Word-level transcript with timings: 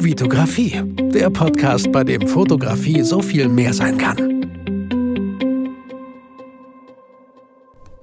Vitografie, 0.00 0.80
der 1.12 1.28
Podcast, 1.28 1.90
bei 1.90 2.04
dem 2.04 2.28
Fotografie 2.28 3.02
so 3.02 3.20
viel 3.20 3.48
mehr 3.48 3.74
sein 3.74 3.98
kann. 3.98 4.16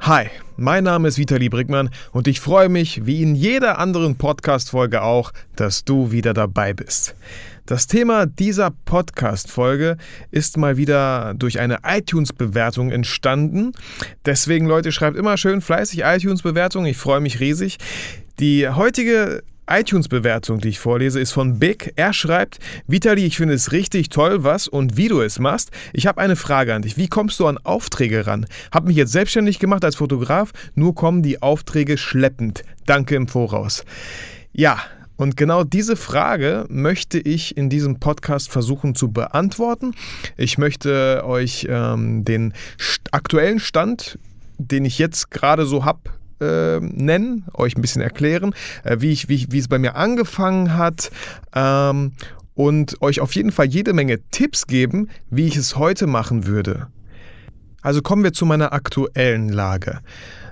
Hi, 0.01 0.25
mein 0.57 0.83
Name 0.83 1.07
ist 1.07 1.17
Vitali 1.17 1.47
Brickmann 1.47 1.89
und 2.11 2.27
ich 2.27 2.41
freue 2.41 2.67
mich, 2.67 3.05
wie 3.05 3.21
in 3.21 3.33
jeder 3.33 3.79
anderen 3.79 4.17
Podcast-Folge 4.17 5.03
auch, 5.03 5.31
dass 5.55 5.85
du 5.85 6.11
wieder 6.11 6.33
dabei 6.33 6.73
bist. 6.73 7.15
Das 7.65 7.87
Thema 7.87 8.25
dieser 8.25 8.71
Podcast-Folge 8.71 9.95
ist 10.31 10.57
mal 10.57 10.75
wieder 10.75 11.33
durch 11.33 11.59
eine 11.61 11.79
iTunes-Bewertung 11.85 12.91
entstanden. 12.91 13.71
Deswegen, 14.25 14.65
Leute, 14.65 14.91
schreibt 14.91 15.17
immer 15.17 15.37
schön 15.37 15.61
fleißig 15.61 16.01
iTunes-Bewertung. 16.03 16.85
Ich 16.85 16.97
freue 16.97 17.21
mich 17.21 17.39
riesig. 17.39 17.77
Die 18.37 18.67
heutige 18.67 19.43
iTunes-Bewertung, 19.67 20.59
die 20.59 20.69
ich 20.69 20.79
vorlese, 20.79 21.19
ist 21.19 21.31
von 21.31 21.59
Big. 21.59 21.93
Er 21.95 22.13
schreibt, 22.13 22.59
Vitali, 22.87 23.25
ich 23.25 23.37
finde 23.37 23.53
es 23.53 23.71
richtig 23.71 24.09
toll, 24.09 24.43
was 24.43 24.67
und 24.67 24.97
wie 24.97 25.07
du 25.07 25.21
es 25.21 25.39
machst. 25.39 25.71
Ich 25.93 26.07
habe 26.07 26.21
eine 26.21 26.35
Frage 26.35 26.73
an 26.73 26.81
dich. 26.81 26.97
Wie 26.97 27.07
kommst 27.07 27.39
du 27.39 27.47
an 27.47 27.57
Aufträge 27.57 28.27
ran? 28.27 28.45
Hab 28.71 28.85
mich 28.85 28.95
jetzt 28.95 29.11
selbstständig 29.11 29.59
gemacht 29.59 29.83
als 29.83 29.95
Fotograf, 29.95 30.51
nur 30.75 30.95
kommen 30.95 31.23
die 31.23 31.41
Aufträge 31.41 31.97
schleppend. 31.97 32.63
Danke 32.85 33.15
im 33.15 33.27
Voraus. 33.27 33.83
Ja, 34.53 34.79
und 35.17 35.37
genau 35.37 35.63
diese 35.63 35.95
Frage 35.95 36.65
möchte 36.69 37.19
ich 37.19 37.55
in 37.55 37.69
diesem 37.69 37.99
Podcast 37.99 38.51
versuchen 38.51 38.95
zu 38.95 39.11
beantworten. 39.11 39.93
Ich 40.35 40.57
möchte 40.57 41.23
euch 41.25 41.67
ähm, 41.69 42.25
den 42.25 42.53
aktuellen 43.11 43.59
Stand, 43.59 44.19
den 44.57 44.83
ich 44.83 44.99
jetzt 44.99 45.31
gerade 45.31 45.65
so 45.65 45.85
habe, 45.85 46.01
äh, 46.39 46.79
nennen, 46.79 47.45
euch 47.53 47.75
ein 47.75 47.81
bisschen 47.81 48.01
erklären, 48.01 48.53
äh, 48.83 48.97
wie, 48.99 49.11
ich, 49.11 49.29
wie, 49.29 49.47
wie 49.49 49.59
es 49.59 49.67
bei 49.67 49.79
mir 49.79 49.95
angefangen 49.95 50.75
hat 50.75 51.11
ähm, 51.53 52.13
und 52.53 53.01
euch 53.01 53.19
auf 53.19 53.33
jeden 53.35 53.51
Fall 53.51 53.65
jede 53.65 53.93
Menge 53.93 54.19
Tipps 54.31 54.67
geben, 54.67 55.09
wie 55.29 55.47
ich 55.47 55.57
es 55.57 55.75
heute 55.75 56.07
machen 56.07 56.45
würde. 56.45 56.87
Also 57.81 58.01
kommen 58.01 58.23
wir 58.23 58.33
zu 58.33 58.45
meiner 58.45 58.73
aktuellen 58.73 59.49
Lage. 59.49 59.99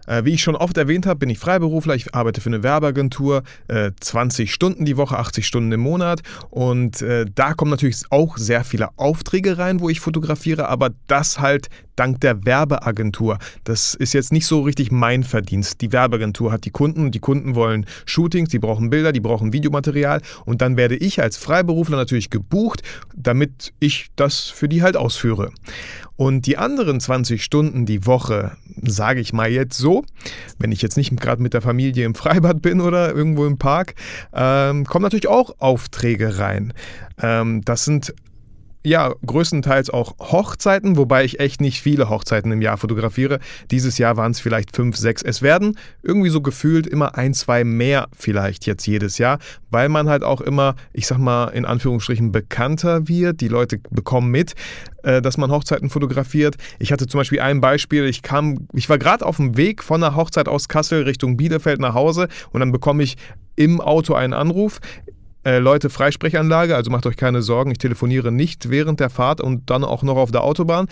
Äh, 0.08 0.26
wie 0.26 0.32
ich 0.34 0.42
schon 0.42 0.56
oft 0.56 0.78
erwähnt 0.78 1.06
habe, 1.06 1.20
bin 1.20 1.30
ich 1.30 1.40
Freiberufler. 1.40 1.96
Ich 1.96 2.14
arbeite 2.14 2.42
für 2.42 2.50
eine 2.50 2.64
Werbeagentur, 2.64 3.44
äh, 3.68 3.92
20 4.00 4.54
Stunden 4.54 4.86
die 4.86 4.98
Woche, 4.98 5.18
80 5.18 5.46
Stunden 5.46 5.72
im 5.72 5.82
Monat. 5.82 6.22
Und 6.50 7.02
äh, 7.02 7.26
da 7.34 7.54
kommen 7.54 7.72
natürlich 7.72 7.98
auch 8.10 8.38
sehr 8.38 8.64
viele 8.64 8.90
Aufträge 8.98 9.58
rein, 9.58 9.80
wo 9.80 9.90
ich 9.90 10.00
fotografiere, 10.00 10.68
aber 10.70 10.90
das 11.08 11.40
halt 11.40 11.70
dank 11.96 12.22
der 12.22 12.46
Werbeagentur. 12.46 13.38
Das 13.64 13.94
ist 13.94 14.14
jetzt 14.14 14.32
nicht 14.32 14.48
so 14.48 14.62
richtig 14.62 14.92
mein 14.92 15.24
Verdienst. 15.24 15.82
Die 15.82 15.92
Werbeagentur 15.92 16.52
hat 16.52 16.66
die 16.66 16.72
Kunden 16.72 17.06
und 17.06 17.16
die 17.16 17.20
Kunden 17.20 17.56
wollen 17.56 17.86
Shootings, 18.06 18.50
die 18.50 18.60
brauchen 18.60 18.90
Bilder, 18.90 19.12
die 19.12 19.20
brauchen 19.20 19.54
Videomaterial 19.54 20.22
und 20.46 20.62
dann 20.62 20.76
werde 20.76 20.96
ich 20.96 21.22
als 21.22 21.38
Freiberufler 21.38 21.98
natürlich 21.98 22.30
gebucht, 22.30 22.82
damit 23.16 23.74
ich 23.80 24.08
das 24.16 24.42
für 24.50 24.68
die 24.68 24.82
halt 24.82 24.98
ausführe. 24.98 25.52
Und 26.16 26.46
die 26.46 26.58
anderen 26.58 27.00
20 27.00 27.44
Stunden 27.44 27.86
die 27.86 28.06
Woche, 28.06 28.56
sage 28.82 29.20
ich 29.20 29.34
mal 29.34 29.50
jetzt 29.50 29.78
so, 29.78 29.93
wenn 30.60 30.72
ich 30.72 30.82
jetzt 30.82 30.98
nicht 30.98 31.16
gerade 31.20 31.42
mit 31.42 31.54
der 31.54 31.62
Familie 31.62 32.06
im 32.06 32.16
Freibad 32.16 32.62
bin 32.62 32.82
oder 32.82 33.14
irgendwo 33.14 33.46
im 33.46 33.58
Park, 33.58 33.96
ähm, 34.34 34.86
kommen 34.86 35.04
natürlich 35.04 35.28
auch 35.28 35.56
Aufträge 35.60 36.40
rein. 36.40 36.74
Ähm, 37.22 37.62
das 37.64 37.86
sind 37.86 38.14
ja, 38.86 39.14
größtenteils 39.26 39.90
auch 39.90 40.16
Hochzeiten, 40.20 40.98
wobei 40.98 41.24
ich 41.24 41.40
echt 41.40 41.62
nicht 41.62 41.82
viele 41.82 42.10
Hochzeiten 42.10 42.52
im 42.52 42.62
Jahr 42.62 42.78
fotografiere. 42.78 43.40
Dieses 43.72 43.98
Jahr 43.98 44.18
waren 44.18 44.32
es 44.32 44.40
vielleicht 44.40 44.76
fünf, 44.76 44.98
sechs. 44.98 45.22
Es 45.22 45.42
werden 45.42 45.78
irgendwie 46.02 46.30
so 46.30 46.42
gefühlt 46.42 46.86
immer 46.86 47.18
ein, 47.18 47.34
zwei 47.34 47.64
mehr 47.64 48.08
vielleicht 48.18 48.66
jetzt 48.66 48.86
jedes 48.86 49.18
Jahr, 49.18 49.40
weil 49.70 49.88
man 49.88 50.10
halt 50.10 50.24
auch 50.24 50.42
immer, 50.42 50.76
ich 50.92 51.08
sag 51.08 51.18
mal, 51.18 51.48
in 51.50 51.66
Anführungsstrichen 51.66 52.32
bekannter 52.32 53.08
wird. 53.08 53.40
Die 53.40 53.48
Leute 53.48 53.80
bekommen 53.90 54.32
mit, 54.32 54.54
äh, 55.04 55.22
dass 55.22 55.38
man 55.38 55.50
Hochzeiten 55.50 55.90
fotografiert. 55.90 56.58
Ich 56.80 56.92
hatte 56.92 57.08
zum 57.08 57.20
Beispiel 57.20 57.40
ein 57.40 57.62
Beispiel, 57.62 58.06
ich 58.06 58.22
kam, 58.22 58.68
ich 58.74 58.90
war 58.90 58.98
gerade 58.98 59.26
auf 59.26 59.38
dem 59.38 59.56
Weg 59.56 59.82
von 59.82 60.02
der 60.02 60.16
Hochzeit 60.16 60.50
aus 60.50 60.68
Kassel 60.68 61.04
Richtung 61.04 61.38
Bielefeld 61.38 61.80
nach 61.80 61.94
Hause 61.94 62.28
und 62.52 62.60
dann 62.60 62.74
bekomme 62.74 63.04
ich 63.04 63.16
im 63.56 63.82
Auto 63.82 64.14
einen 64.16 64.34
Anruf 64.34 64.80
äh, 65.46 65.60
Leute, 65.60 65.90
Freisprechanlage, 65.90 66.76
also 66.76 66.92
macht 66.92 67.06
euch 67.06 67.18
keine 67.18 67.42
Sorgen, 67.42 67.72
ich 67.72 67.78
telefoniere 67.78 68.32
nicht 68.32 68.70
während 68.70 69.00
der 69.00 69.10
Fahrt 69.10 69.42
und 69.42 69.70
dann 69.70 69.84
auch 69.84 70.04
noch 70.04 70.18
auf 70.18 70.32
der 70.32 70.44
Autobahn. 70.44 70.88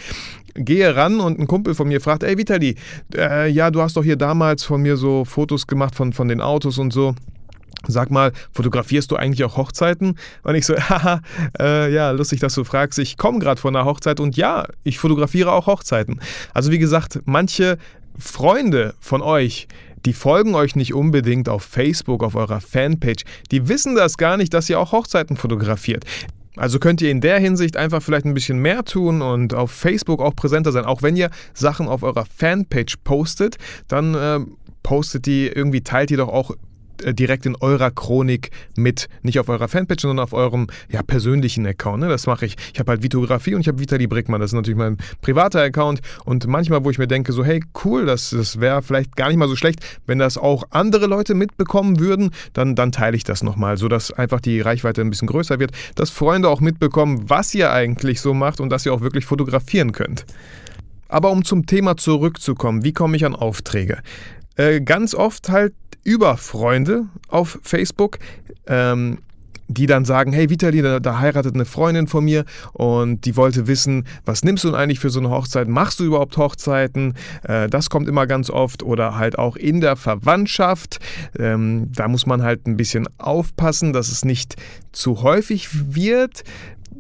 Gehe 0.54 0.96
ran 0.96 1.20
und 1.20 1.40
ein 1.40 1.48
Kumpel 1.48 1.76
von 1.76 1.88
mir 1.88 2.02
fragt, 2.02 2.24
ey 2.24 2.38
Vitali, 2.38 2.76
äh, 3.16 3.50
ja, 3.50 3.72
du 3.72 3.82
hast 3.82 3.96
doch 3.96 4.04
hier 4.04 4.18
damals 4.18 4.64
von 4.64 4.82
mir 4.82 4.98
so 4.98 5.26
Fotos 5.26 5.68
gemacht 5.68 5.96
von, 5.96 6.14
von 6.14 6.28
den 6.28 6.42
Autos 6.42 6.78
und 6.78 6.92
so. 6.92 7.16
Sag 7.88 8.12
mal, 8.12 8.32
fotografierst 8.52 9.10
du 9.10 9.16
eigentlich 9.16 9.44
auch 9.44 9.58
Hochzeiten? 9.58 10.20
Und 10.44 10.56
ich 10.56 10.66
so, 10.66 10.76
haha, 10.78 11.22
äh, 11.60 11.92
ja, 11.92 12.12
lustig, 12.12 12.40
dass 12.40 12.54
du 12.54 12.64
fragst. 12.64 13.00
Ich 13.00 13.18
komme 13.18 13.40
gerade 13.40 13.60
von 13.60 13.76
einer 13.76 13.86
Hochzeit 13.86 14.20
und 14.20 14.38
ja, 14.38 14.68
ich 14.84 15.00
fotografiere 15.00 15.52
auch 15.52 15.68
Hochzeiten. 15.68 16.20
Also 16.54 16.72
wie 16.72 16.80
gesagt, 16.80 17.22
manche 17.26 17.78
Freunde 18.20 18.94
von 19.00 19.22
euch, 19.22 19.68
die 20.06 20.14
folgen 20.14 20.56
euch 20.56 20.76
nicht 20.76 20.94
unbedingt 20.94 21.50
auf 21.50 21.64
Facebook, 21.64 22.24
auf 22.24 22.36
eurer 22.36 22.62
Fanpage. 22.62 23.24
Die 23.52 23.68
wissen 23.68 23.96
das 23.96 24.18
gar 24.18 24.38
nicht, 24.38 24.54
dass 24.54 24.70
ihr 24.70 24.80
auch 24.80 24.92
Hochzeiten 24.92 25.38
fotografiert. 25.38 26.06
Also 26.58 26.80
könnt 26.80 27.02
ihr 27.02 27.12
in 27.12 27.22
der 27.22 27.40
Hinsicht 27.40 27.78
einfach 27.78 28.02
vielleicht 28.02 28.26
ein 28.26 28.34
bisschen 28.34 28.60
mehr 28.60 28.84
tun 28.84 29.22
und 29.22 29.54
auf 29.54 29.72
Facebook 29.72 30.22
auch 30.22 30.36
präsenter 30.36 30.72
sein. 30.72 30.86
Auch 30.86 31.02
wenn 31.02 31.16
ihr 31.16 31.30
Sachen 31.54 31.88
auf 31.88 32.04
eurer 32.04 32.26
Fanpage 32.26 32.98
postet, 33.04 33.58
dann 33.88 34.16
äh, 34.16 34.40
postet 34.84 35.26
die 35.26 35.48
irgendwie, 35.48 35.82
teilt 35.82 36.12
ihr 36.12 36.18
doch 36.18 36.28
auch 36.28 36.52
direkt 37.14 37.46
in 37.46 37.56
eurer 37.56 37.92
Chronik 37.92 38.52
mit, 38.76 39.08
nicht 39.22 39.40
auf 39.40 39.50
eurer 39.50 39.68
Fanpage, 39.68 40.02
sondern 40.02 40.24
auf 40.24 40.34
eurem 40.34 40.68
ja, 40.90 41.04
persönlichen 41.04 41.66
Account. 41.66 42.02
Ne? 42.02 42.10
Das 42.10 42.28
mache 42.28 42.46
ich. 42.46 42.56
Ich 42.74 42.80
habe 42.80 42.92
halt 42.92 43.04
Vitografie 43.04 43.56
und 43.56 43.62
ich 43.62 43.68
habe 43.68 43.80
Vitali 43.80 44.08
Brickmann. 44.08 44.42
Das 44.42 44.52
ist 44.52 44.56
natürlich 44.56 44.78
mein 44.78 44.98
privater 45.22 45.62
Account. 45.62 46.02
Und 46.26 46.48
manchmal, 46.48 46.84
wo 46.84 46.90
ich 46.90 46.98
mir 46.98 47.08
denke, 47.08 47.34
so, 47.34 47.44
hey, 47.44 47.64
cool, 47.84 48.06
das, 48.06 48.32
das 48.32 48.60
wäre 48.60 48.82
vielleicht 48.82 49.16
gar 49.16 49.28
nicht 49.28 49.38
mal 49.38 49.48
so 49.48 49.56
schlecht, 49.56 49.80
wenn 50.06 50.20
das 50.20 50.38
auch 50.38 50.64
andere 50.70 51.08
Leute 51.08 51.34
mitbekommen 51.34 52.00
würden, 52.00 52.32
dann, 52.54 52.76
dann 52.76 52.92
teile 52.92 53.18
ich 53.18 53.24
das 53.24 53.44
nochmal, 53.44 53.78
sodass 53.78 54.12
einfach 54.12 54.40
die 54.40 54.62
Reichweite 54.62 55.02
ein 55.02 55.10
bisschen 55.10 55.28
größer 55.28 55.60
wird, 55.60 55.72
dass 55.96 56.10
Freunde 56.10 56.50
auch 56.50 56.62
mitbekommen, 56.62 57.30
was 57.30 57.54
ihr 57.54 57.72
eigentlich 57.72 58.22
so 58.22 58.34
macht 58.34 58.60
und 58.60 58.70
dass 58.70 58.86
ihr 58.86 58.94
auch 58.94 59.02
wirklich 59.02 59.26
fotografieren 59.26 59.92
könnt. 59.92 60.26
Aber 61.08 61.32
um 61.32 61.44
zum 61.44 61.66
Thema 61.66 61.98
zurückzukommen, 61.98 62.86
wie 62.86 62.94
komme 62.94 63.18
ich 63.18 63.26
an 63.26 63.36
Aufträge? 63.36 63.98
Äh, 64.56 64.82
ganz 64.82 65.14
oft 65.16 65.50
halt 65.50 65.74
über 66.04 66.38
Freunde 66.38 67.06
auf 67.28 67.60
Facebook. 67.64 68.20
Ähm, 68.68 69.20
die 69.74 69.86
dann 69.86 70.06
sagen, 70.06 70.34
hey 70.34 70.50
Vitali, 70.50 70.82
da, 70.82 71.00
da, 71.00 71.20
heiratet 71.20 71.56
eine 71.56 71.66
Freundin 71.66 72.08
von 72.08 72.26
mir 72.26 72.46
und 72.74 73.26
die 73.26 73.38
wollte 73.38 73.68
wissen, 73.68 74.06
was 74.26 74.44
nimmst 74.44 74.64
du 74.64 74.70
denn 74.70 74.76
eigentlich 74.76 75.00
für 75.00 75.10
so 75.10 75.20
eine 75.20 75.30
Hochzeit? 75.30 75.68
Machst 75.68 76.00
du 76.00 76.04
überhaupt 76.04 76.36
Hochzeiten? 76.38 77.16
Äh, 77.44 77.70
das 77.70 77.90
kommt 77.90 78.08
immer 78.08 78.28
ganz 78.28 78.50
oft 78.50 78.84
oder 78.84 79.18
halt 79.18 79.40
auch 79.40 79.56
in 79.56 79.80
der 79.80 79.96
Verwandtschaft. 79.96 81.00
Ähm, 81.40 81.90
da 81.94 82.08
muss 82.08 82.26
man 82.26 82.44
halt 82.44 82.68
ein 82.68 82.78
bisschen 82.78 83.08
aufpassen, 83.18 83.94
dass 83.94 84.10
es 84.10 84.26
nicht 84.26 84.56
zu 84.92 85.22
häufig 85.22 85.70
wird, 85.96 86.44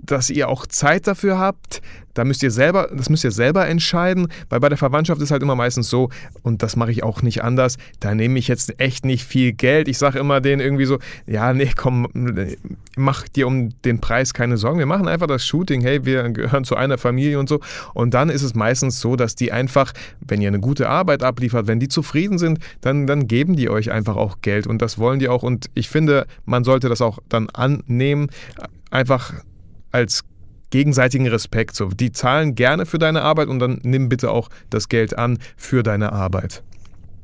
dass 0.03 0.29
ihr 0.29 0.50
auch 0.50 0.66
Zeit 0.66 1.07
dafür 1.07 1.38
habt. 1.39 1.81
Da 2.13 2.25
müsst 2.25 2.44
ihr 2.44 2.51
selber, 2.51 2.89
das 2.94 3.09
müsst 3.09 3.23
ihr 3.23 3.31
selber 3.31 3.67
entscheiden, 3.67 4.28
weil 4.50 4.59
bei 4.59 4.69
der 4.69 4.78
Verwandtschaft 4.78 5.22
ist 5.22 5.31
halt 5.31 5.41
immer 5.41 5.56
meistens 5.56 5.89
so, 5.89 6.09
und 6.41 6.62
das 6.62 6.75
mache 6.75 6.91
ich 6.91 7.03
auch 7.03 7.22
nicht 7.22 7.44
anders, 7.44 7.78
da 8.00 8.13
nehme 8.13 8.38
ich 8.38 8.47
jetzt 8.47 8.79
echt 8.79 9.06
nicht 9.06 9.23
viel 9.23 9.53
Geld. 9.53 9.88
Ich 9.88 9.97
sage 9.97 10.19
immer 10.19 10.41
denen 10.41 10.62
irgendwie 10.62 10.85
so, 10.85 11.00
ja, 11.25 11.53
nee, 11.53 11.72
komm, 11.75 12.07
mach 12.97 13.28
dir 13.29 13.47
um 13.47 13.69
den 13.85 14.01
Preis 14.01 14.34
keine 14.34 14.57
Sorgen. 14.57 14.79
Wir 14.79 14.85
machen 14.85 15.07
einfach 15.07 15.28
das 15.28 15.45
Shooting, 15.45 15.81
hey, 15.81 16.06
wir 16.06 16.29
gehören 16.29 16.66
zu 16.66 16.75
einer 16.75 16.97
Familie 16.97 17.39
und 17.39 17.47
so. 17.47 17.62
Und 17.94 18.13
dann 18.13 18.29
ist 18.29 18.41
es 18.41 18.56
meistens 18.56 19.00
so, 19.00 19.16
dass 19.16 19.35
die 19.35 19.51
einfach, 19.51 19.94
wenn 20.19 20.41
ihr 20.41 20.50
eine 20.50 20.59
gute 20.59 20.89
Arbeit 20.89 21.23
abliefert, 21.23 21.68
wenn 21.68 21.79
die 21.79 21.88
zufrieden 21.88 22.38
sind, 22.38 22.59
dann, 22.81 23.07
dann 23.07 23.28
geben 23.28 23.56
die 23.56 23.69
euch 23.69 23.91
einfach 23.91 24.18
auch 24.18 24.41
Geld 24.41 24.68
und 24.68 24.81
das 24.81 24.97
wollen 24.97 25.19
die 25.19 25.29
auch. 25.29 25.44
Und 25.44 25.69
ich 25.75 25.88
finde, 25.88 26.25
man 26.45 26.63
sollte 26.63 26.89
das 26.89 27.01
auch 27.01 27.19
dann 27.29 27.50
annehmen. 27.50 28.30
Einfach 28.89 29.33
als 29.91 30.23
gegenseitigen 30.69 31.27
Respekt. 31.27 31.75
So, 31.75 31.89
die 31.89 32.11
zahlen 32.11 32.55
gerne 32.55 32.85
für 32.85 32.97
deine 32.97 33.21
Arbeit 33.21 33.47
und 33.47 33.59
dann 33.59 33.79
nimm 33.83 34.09
bitte 34.09 34.31
auch 34.31 34.49
das 34.69 34.89
Geld 34.89 35.17
an 35.17 35.38
für 35.55 35.83
deine 35.83 36.11
Arbeit. 36.13 36.63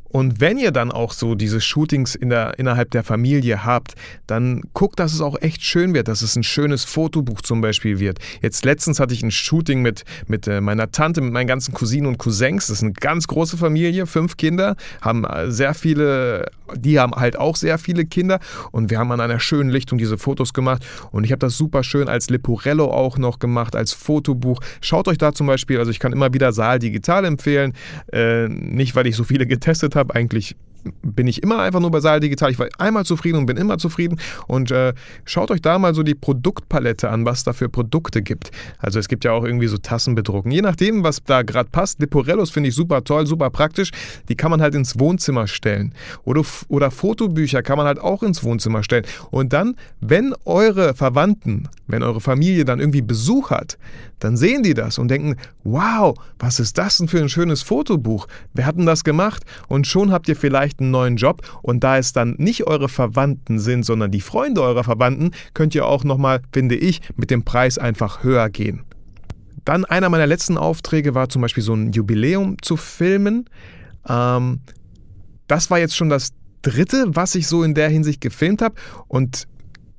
Und 0.09 0.39
wenn 0.39 0.57
ihr 0.57 0.71
dann 0.71 0.91
auch 0.91 1.11
so 1.11 1.35
diese 1.35 1.61
Shootings 1.61 2.15
in 2.15 2.29
der, 2.29 2.57
innerhalb 2.59 2.91
der 2.91 3.03
Familie 3.03 3.65
habt, 3.65 3.95
dann 4.25 4.61
guckt, 4.73 4.99
dass 4.99 5.13
es 5.13 5.21
auch 5.21 5.41
echt 5.41 5.63
schön 5.63 5.93
wird, 5.93 6.07
dass 6.07 6.21
es 6.21 6.35
ein 6.35 6.43
schönes 6.43 6.83
Fotobuch 6.83 7.41
zum 7.41 7.61
Beispiel 7.61 7.99
wird. 7.99 8.19
Jetzt 8.41 8.65
letztens 8.65 8.99
hatte 8.99 9.13
ich 9.13 9.23
ein 9.23 9.31
Shooting 9.31 9.81
mit, 9.81 10.03
mit 10.27 10.47
äh, 10.47 10.61
meiner 10.61 10.91
Tante, 10.91 11.21
mit 11.21 11.33
meinen 11.33 11.47
ganzen 11.47 11.73
Cousinen 11.73 12.07
und 12.07 12.17
Cousins. 12.17 12.67
Das 12.67 12.77
ist 12.77 12.83
eine 12.83 12.93
ganz 12.93 13.27
große 13.27 13.57
Familie, 13.57 14.05
fünf 14.05 14.37
Kinder, 14.37 14.75
haben 15.01 15.25
äh, 15.25 15.51
sehr 15.51 15.73
viele, 15.73 16.45
die 16.75 16.99
haben 16.99 17.13
halt 17.13 17.37
auch 17.37 17.55
sehr 17.55 17.77
viele 17.77 18.05
Kinder 18.05 18.39
und 18.71 18.89
wir 18.89 18.99
haben 18.99 19.11
an 19.11 19.21
einer 19.21 19.39
schönen 19.39 19.69
Lichtung 19.69 19.97
diese 19.97 20.17
Fotos 20.17 20.53
gemacht 20.53 20.85
und 21.11 21.23
ich 21.23 21.31
habe 21.31 21.39
das 21.39 21.57
super 21.57 21.83
schön 21.83 22.07
als 22.07 22.29
Leporello 22.29 22.85
auch 22.91 23.17
noch 23.17 23.39
gemacht, 23.39 23.75
als 23.75 23.93
Fotobuch. 23.93 24.59
Schaut 24.81 25.07
euch 25.07 25.17
da 25.17 25.33
zum 25.33 25.47
Beispiel, 25.47 25.79
also 25.79 25.91
ich 25.91 25.99
kann 25.99 26.13
immer 26.13 26.33
wieder 26.33 26.51
Saal 26.53 26.79
Digital 26.79 27.25
empfehlen, 27.25 27.73
äh, 28.11 28.47
nicht 28.47 28.95
weil 28.95 29.07
ich 29.07 29.15
so 29.15 29.23
viele 29.23 29.45
getestet 29.45 29.95
habe. 29.97 30.15
Eigentlich 30.15 30.55
bin 31.01 31.27
ich 31.27 31.43
immer 31.43 31.59
einfach 31.59 31.79
nur 31.79 31.91
bei 31.91 31.99
Saal 31.99 32.19
Digital. 32.19 32.51
Ich 32.51 32.59
war 32.59 32.67
einmal 32.77 33.05
zufrieden 33.05 33.37
und 33.37 33.45
bin 33.45 33.57
immer 33.57 33.77
zufrieden. 33.77 34.19
Und 34.47 34.71
äh, 34.71 34.93
schaut 35.25 35.51
euch 35.51 35.61
da 35.61 35.79
mal 35.79 35.93
so 35.93 36.03
die 36.03 36.15
Produktpalette 36.15 37.09
an, 37.09 37.25
was 37.25 37.43
da 37.43 37.53
für 37.53 37.69
Produkte 37.69 38.21
gibt. 38.21 38.51
Also 38.79 38.99
es 38.99 39.07
gibt 39.07 39.23
ja 39.23 39.31
auch 39.31 39.43
irgendwie 39.43 39.67
so 39.67 39.77
Tassen 39.77 40.15
bedrucken. 40.15 40.51
Je 40.51 40.61
nachdem, 40.61 41.03
was 41.03 41.23
da 41.23 41.41
gerade 41.41 41.69
passt. 41.69 41.99
Liporellos 41.99 42.49
finde 42.49 42.69
ich 42.69 42.75
super 42.75 43.03
toll, 43.03 43.25
super 43.27 43.49
praktisch. 43.49 43.91
Die 44.29 44.35
kann 44.35 44.51
man 44.51 44.61
halt 44.61 44.75
ins 44.75 44.99
Wohnzimmer 44.99 45.47
stellen. 45.47 45.93
Oder, 46.23 46.43
oder 46.67 46.91
Fotobücher 46.91 47.61
kann 47.63 47.77
man 47.77 47.87
halt 47.87 47.99
auch 47.99 48.23
ins 48.23 48.43
Wohnzimmer 48.43 48.83
stellen. 48.83 49.05
Und 49.31 49.53
dann, 49.53 49.75
wenn 49.99 50.33
eure 50.45 50.93
Verwandten, 50.93 51.69
wenn 51.87 52.03
eure 52.03 52.21
Familie 52.21 52.65
dann 52.65 52.79
irgendwie 52.79 53.01
Besuch 53.01 53.51
hat, 53.51 53.77
dann 54.19 54.35
sehen 54.35 54.63
die 54.63 54.73
das 54.73 54.97
und 54.97 55.09
denken, 55.09 55.35
wow, 55.63 56.17
was 56.39 56.59
ist 56.59 56.77
das 56.77 56.97
denn 56.97 57.07
für 57.07 57.19
ein 57.19 57.29
schönes 57.29 57.61
Fotobuch? 57.61 58.27
Wer 58.53 58.65
hat 58.65 58.77
denn 58.77 58.85
das 58.85 59.03
gemacht? 59.03 59.43
Und 59.67 59.85
schon 59.85 60.11
habt 60.11 60.27
ihr 60.27 60.35
vielleicht 60.35 60.76
einen 60.79 60.91
neuen 60.91 61.17
Job 61.17 61.41
und 61.61 61.83
da 61.83 61.97
es 61.97 62.13
dann 62.13 62.35
nicht 62.37 62.67
eure 62.67 62.89
Verwandten 62.89 63.59
sind, 63.59 63.83
sondern 63.83 64.11
die 64.11 64.21
Freunde 64.21 64.61
eurer 64.61 64.83
Verwandten, 64.83 65.31
könnt 65.53 65.75
ihr 65.75 65.85
auch 65.85 66.03
nochmal, 66.03 66.41
finde 66.51 66.75
ich, 66.75 67.01
mit 67.15 67.31
dem 67.31 67.43
Preis 67.43 67.77
einfach 67.77 68.23
höher 68.23 68.49
gehen. 68.49 68.83
Dann 69.65 69.85
einer 69.85 70.09
meiner 70.09 70.27
letzten 70.27 70.57
Aufträge 70.57 71.13
war 71.13 71.29
zum 71.29 71.41
Beispiel 71.41 71.63
so 71.63 71.73
ein 71.73 71.91
Jubiläum 71.91 72.55
zu 72.61 72.77
filmen. 72.77 73.49
Ähm, 74.07 74.61
das 75.47 75.69
war 75.69 75.79
jetzt 75.79 75.95
schon 75.95 76.09
das 76.09 76.31
dritte, 76.61 77.05
was 77.07 77.35
ich 77.35 77.47
so 77.47 77.63
in 77.63 77.73
der 77.73 77.89
Hinsicht 77.89 78.21
gefilmt 78.21 78.61
habe 78.61 78.75
und 79.07 79.47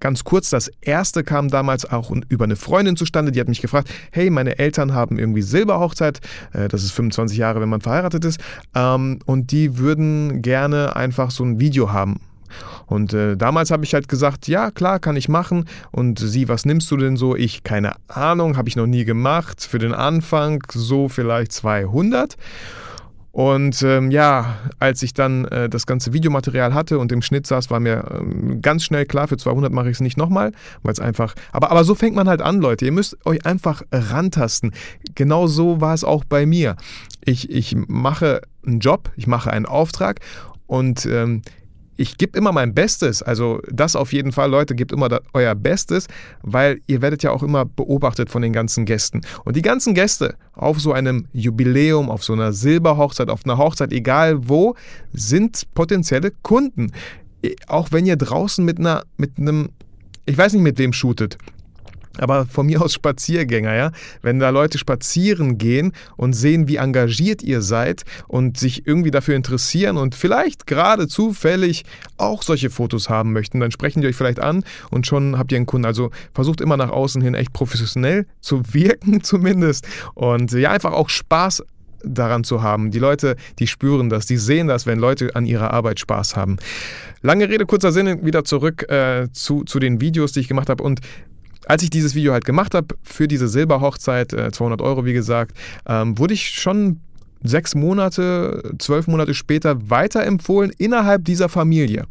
Ganz 0.01 0.25
kurz, 0.25 0.51
das 0.51 0.71
erste 0.81 1.25
kam 1.25 1.49
damals 1.49 1.91
auch 1.91 2.13
über 2.29 2.45
eine 2.45 2.57
Freundin 2.57 2.97
zustande, 2.97 3.33
die 3.33 3.41
hat 3.41 3.49
mich 3.49 3.61
gefragt, 3.61 3.91
hey, 4.13 4.31
meine 4.31 4.59
Eltern 4.59 4.95
haben 4.95 5.19
irgendwie 5.19 5.43
Silberhochzeit, 5.43 6.21
äh, 6.53 6.69
das 6.69 6.85
ist 6.85 6.93
25 6.93 7.39
Jahre, 7.39 7.61
wenn 7.61 7.69
man 7.69 7.81
verheiratet 7.81 8.25
ist, 8.25 8.41
ähm, 8.75 9.19
und 9.27 9.51
die 9.51 9.79
würden 9.79 10.43
gerne 10.43 10.97
einfach 10.97 11.31
so 11.31 11.45
ein 11.45 11.59
Video 11.61 11.93
haben. 11.93 12.21
Und 12.87 13.13
äh, 13.13 13.37
damals 13.37 13.71
habe 13.71 13.85
ich 13.85 13.95
halt 13.95 14.09
gesagt, 14.09 14.49
ja, 14.49 14.71
klar, 14.71 14.99
kann 14.99 15.17
ich 15.17 15.29
machen. 15.29 15.67
Und 15.91 16.19
sie, 16.19 16.49
was 16.49 16.65
nimmst 16.65 16.91
du 16.91 16.97
denn 16.97 17.17
so? 17.17 17.37
Ich, 17.37 17.63
keine 17.63 17.93
Ahnung, 18.09 18.57
habe 18.57 18.69
ich 18.69 18.77
noch 18.77 18.87
nie 18.87 19.05
gemacht. 19.05 19.63
Für 19.63 19.79
den 19.79 19.93
Anfang 19.93 20.63
so 20.73 21.09
vielleicht 21.09 21.53
200. 21.53 22.37
Und 23.31 23.83
ähm, 23.83 24.11
ja, 24.11 24.57
als 24.79 25.03
ich 25.03 25.15
dann 25.15 25.45
äh, 25.47 25.69
das 25.69 25.87
ganze 25.87 26.13
Videomaterial 26.13 26.75
hatte 26.75 26.99
und 26.99 27.13
im 27.13 27.23
Schnitt 27.23 27.47
saß, 27.47 27.71
war 27.71 27.79
mir 27.79 28.05
ähm, 28.19 28.63
ganz 28.63 28.85
schnell 28.85 29.07
klar, 29.07 29.29
für 29.29 29.37
200 29.37 29.73
mache 29.73 29.91
ich 29.91 29.97
es 29.97 30.01
nicht 30.01 30.17
nochmal, 30.17 30.53
weil 30.83 30.93
es 30.93 31.01
einfach. 31.01 31.35
Aber, 31.53 31.71
aber 31.71 31.85
so 31.85 31.95
fängt 31.95 32.17
man 32.17 32.29
halt 32.29 32.41
an, 32.41 32.61
Leute. 32.61 32.87
Ihr 32.87 32.93
müsst 32.93 33.17
euch 33.27 33.45
einfach 33.45 33.83
rantasten. 33.93 34.73
Genau 35.15 35.47
so 35.47 35.81
war 35.81 35.95
es 35.95 36.05
auch 36.05 36.25
bei 36.25 36.47
mir. 36.47 36.77
Ich, 37.25 37.51
ich 37.51 37.77
mache 37.87 38.41
einen 38.67 38.81
Job, 38.81 39.11
ich 39.17 39.27
mache 39.27 39.53
einen 39.53 39.67
Auftrag 39.67 40.21
und 40.67 41.07
ähm, 41.07 41.43
ich 41.99 42.17
gebe 42.17 42.39
immer 42.39 42.53
mein 42.53 42.75
Bestes. 42.75 43.23
Also 43.23 43.61
das 43.71 43.97
auf 43.97 44.13
jeden 44.13 44.33
Fall, 44.33 44.49
Leute, 44.49 44.75
gebt 44.75 44.93
immer 44.93 45.21
euer 45.35 45.55
Bestes, 45.55 46.07
weil 46.43 46.81
ihr 46.87 47.03
werdet 47.03 47.23
ja 47.25 47.33
auch 47.33 47.43
immer 47.43 47.65
beobachtet 47.65 48.31
von 48.31 48.41
den 48.41 48.53
ganzen 48.53 48.87
Gästen. 48.87 49.21
Und 49.45 49.57
die 49.57 49.63
ganzen 49.63 49.95
Gäste 49.95 50.37
auf 50.55 50.81
so 50.81 50.93
einem 50.93 51.27
Jubiläum, 51.33 52.09
auf 52.09 52.25
so 52.25 52.33
einer 52.33 52.53
Silberhochzeit, 52.53 53.29
auf 53.29 53.45
einer 53.45 53.59
Hochzeit, 53.59 53.93
egal 53.93 54.49
wo, 54.49 54.77
sind 55.13 55.75
potenzielle 55.75 56.31
Kunden. 56.43 56.93
Auch 57.67 57.91
wenn 57.91 58.07
ihr 58.07 58.17
draußen 58.17 58.65
mit 58.65 58.79
einer, 58.79 59.03
mit 59.17 59.37
einem, 59.37 59.71
ich 60.25 60.39
weiß 60.39 60.53
nicht 60.53 60.63
mit 60.63 60.79
wem 60.79 60.93
shootet, 60.93 61.37
aber 62.21 62.47
von 62.47 62.67
mir 62.67 62.83
aus 62.83 62.95
Spaziergänger, 62.95 63.75
ja. 63.75 63.93
Wenn 64.23 64.39
da 64.39 64.51
Leute 64.51 64.79
spazieren 64.79 65.59
gehen 65.59 65.93
und 66.17 66.33
sehen, 66.33 66.69
wie 66.69 66.77
engagiert 66.77 67.43
ihr 67.43 67.63
seid 67.63 68.05
und 68.27 68.59
sich 68.59 68.87
irgendwie 68.87 69.11
dafür 69.11 69.37
interessieren 69.37 69.97
und 69.97 70.15
vielleicht 70.15 70.67
gerade 70.67 71.09
zufällig 71.09 71.85
auch 72.17 72.43
solche 72.43 72.71
Fotos 72.71 73.09
haben 73.09 73.33
möchten, 73.33 73.61
dann 73.61 73.71
sprechen 73.71 74.01
die 74.01 74.09
euch 74.09 74.17
vielleicht 74.17 74.41
an 74.41 74.65
und 74.91 75.07
schon 75.07 75.39
habt 75.39 75.53
ihr 75.53 75.57
einen 75.57 75.67
Kunden. 75.67 75.87
Also 75.87 76.11
versucht 76.33 76.61
immer 76.61 76.77
nach 76.77 76.91
außen 76.91 77.23
hin 77.23 77.35
echt 77.35 77.53
professionell 77.53 78.27
zu 78.41 78.63
wirken 78.73 79.23
zumindest 79.23 79.87
und 80.15 80.53
ja, 80.53 80.71
einfach 80.71 80.93
auch 80.93 81.09
Spaß 81.09 81.63
daran 82.03 82.45
zu 82.45 82.63
haben. 82.63 82.91
Die 82.91 82.99
Leute, 82.99 83.37
die 83.59 83.67
spüren 83.67 84.09
das, 84.09 84.27
die 84.27 84.37
sehen 84.37 84.69
das, 84.69 84.87
wenn 84.87 84.99
Leute 84.99 85.35
an 85.35 85.47
ihrer 85.47 85.73
Arbeit 85.73 86.01
Spaß 86.01 86.37
haben. 86.37 86.57
Lange 87.23 87.49
Rede, 87.49 87.67
kurzer 87.67 87.93
Sinn, 87.93 88.25
wieder 88.25 88.45
zurück 88.45 88.89
äh, 88.91 89.29
zu, 89.33 89.65
zu 89.65 89.79
den 89.79 90.01
Videos, 90.01 90.33
die 90.33 90.41
ich 90.41 90.49
gemacht 90.49 90.69
habe. 90.69 90.83
Und 90.83 91.01
als 91.69 91.83
ich 91.83 91.91
dieses 91.91 92.15
Video 92.15 92.33
halt 92.33 92.45
gemacht 92.45 92.75
habe 92.75 92.97
für 93.03 93.29
diese 93.29 93.47
Silberhochzeit, 93.47 94.33
äh, 94.33 94.51
200 94.51 94.83
Euro 94.83 95.05
wie 95.05 95.13
gesagt, 95.13 95.57
ähm, 95.87 96.19
wurde 96.19 96.35
ich 96.35 96.51
schon 96.51 97.01
sechs 97.43 97.75
Monate, 97.75 98.75
zwölf 98.79 99.07
Monate 99.07 99.35
später 99.35 99.91
weiterempfohlen 99.91 100.73
innerhalb 100.79 101.25
dieser 101.25 101.49
Familie. 101.49 102.05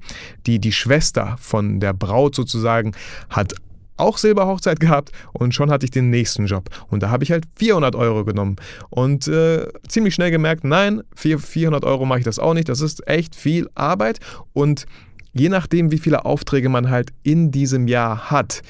Die, 0.45 0.59
die 0.59 0.71
Schwester 0.71 1.35
von 1.39 1.79
der 1.79 1.93
Braut 1.93 2.35
sozusagen 2.35 2.93
hat 3.29 3.55
auch 3.97 4.17
Silberhochzeit 4.19 4.79
gehabt 4.79 5.11
und 5.33 5.55
schon 5.55 5.71
hatte 5.71 5.85
ich 5.85 5.91
den 5.91 6.11
nächsten 6.11 6.45
Job. 6.45 6.69
Und 6.89 7.01
da 7.01 7.09
habe 7.09 7.23
ich 7.23 7.31
halt 7.31 7.45
400 7.55 7.95
Euro 7.95 8.23
genommen. 8.23 8.57
Und 8.89 9.27
äh, 9.27 9.67
ziemlich 9.87 10.13
schnell 10.13 10.29
gemerkt, 10.29 10.63
nein, 10.63 11.01
400 11.15 11.83
Euro 11.83 12.05
mache 12.05 12.19
ich 12.19 12.25
das 12.25 12.37
auch 12.37 12.53
nicht. 12.53 12.69
Das 12.69 12.79
ist 12.79 13.07
echt 13.07 13.35
viel 13.35 13.67
Arbeit. 13.73 14.19
Und 14.53 14.85
je 15.33 15.49
nachdem, 15.49 15.91
wie 15.91 15.97
viele 15.97 16.25
Aufträge 16.25 16.69
man 16.69 16.89
halt 16.89 17.11
in 17.23 17.51
diesem 17.51 17.87
Jahr 17.87 18.29
hat, 18.29 18.61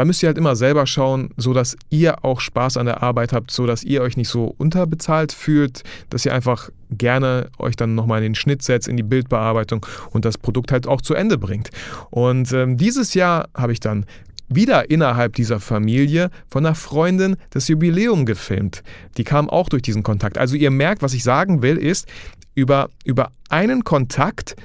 da 0.00 0.06
müsst 0.06 0.22
ihr 0.22 0.28
halt 0.28 0.38
immer 0.38 0.56
selber 0.56 0.86
schauen, 0.86 1.28
so 1.36 1.52
dass 1.52 1.76
ihr 1.90 2.24
auch 2.24 2.40
Spaß 2.40 2.78
an 2.78 2.86
der 2.86 3.02
Arbeit 3.02 3.34
habt, 3.34 3.50
so 3.50 3.66
dass 3.66 3.82
ihr 3.82 4.00
euch 4.00 4.16
nicht 4.16 4.30
so 4.30 4.54
unterbezahlt 4.56 5.30
fühlt, 5.30 5.82
dass 6.08 6.24
ihr 6.24 6.32
einfach 6.32 6.70
gerne 6.90 7.50
euch 7.58 7.76
dann 7.76 7.94
nochmal 7.94 8.20
in 8.20 8.30
den 8.30 8.34
Schnitt 8.34 8.62
setzt, 8.62 8.88
in 8.88 8.96
die 8.96 9.02
Bildbearbeitung 9.02 9.84
und 10.08 10.24
das 10.24 10.38
Produkt 10.38 10.72
halt 10.72 10.86
auch 10.86 11.02
zu 11.02 11.12
Ende 11.12 11.36
bringt. 11.36 11.68
Und 12.08 12.50
ähm, 12.54 12.78
dieses 12.78 13.12
Jahr 13.12 13.50
habe 13.54 13.74
ich 13.74 13.80
dann 13.80 14.06
wieder 14.48 14.88
innerhalb 14.88 15.34
dieser 15.34 15.60
Familie 15.60 16.30
von 16.48 16.64
einer 16.64 16.74
Freundin 16.74 17.36
das 17.50 17.68
Jubiläum 17.68 18.24
gefilmt. 18.24 18.82
Die 19.18 19.24
kam 19.24 19.50
auch 19.50 19.68
durch 19.68 19.82
diesen 19.82 20.02
Kontakt. 20.02 20.38
Also 20.38 20.56
ihr 20.56 20.70
merkt, 20.70 21.02
was 21.02 21.12
ich 21.12 21.24
sagen 21.24 21.60
will, 21.60 21.76
ist, 21.76 22.08
über, 22.54 22.88
über 23.04 23.32
einen 23.50 23.84
Kontakt 23.84 24.56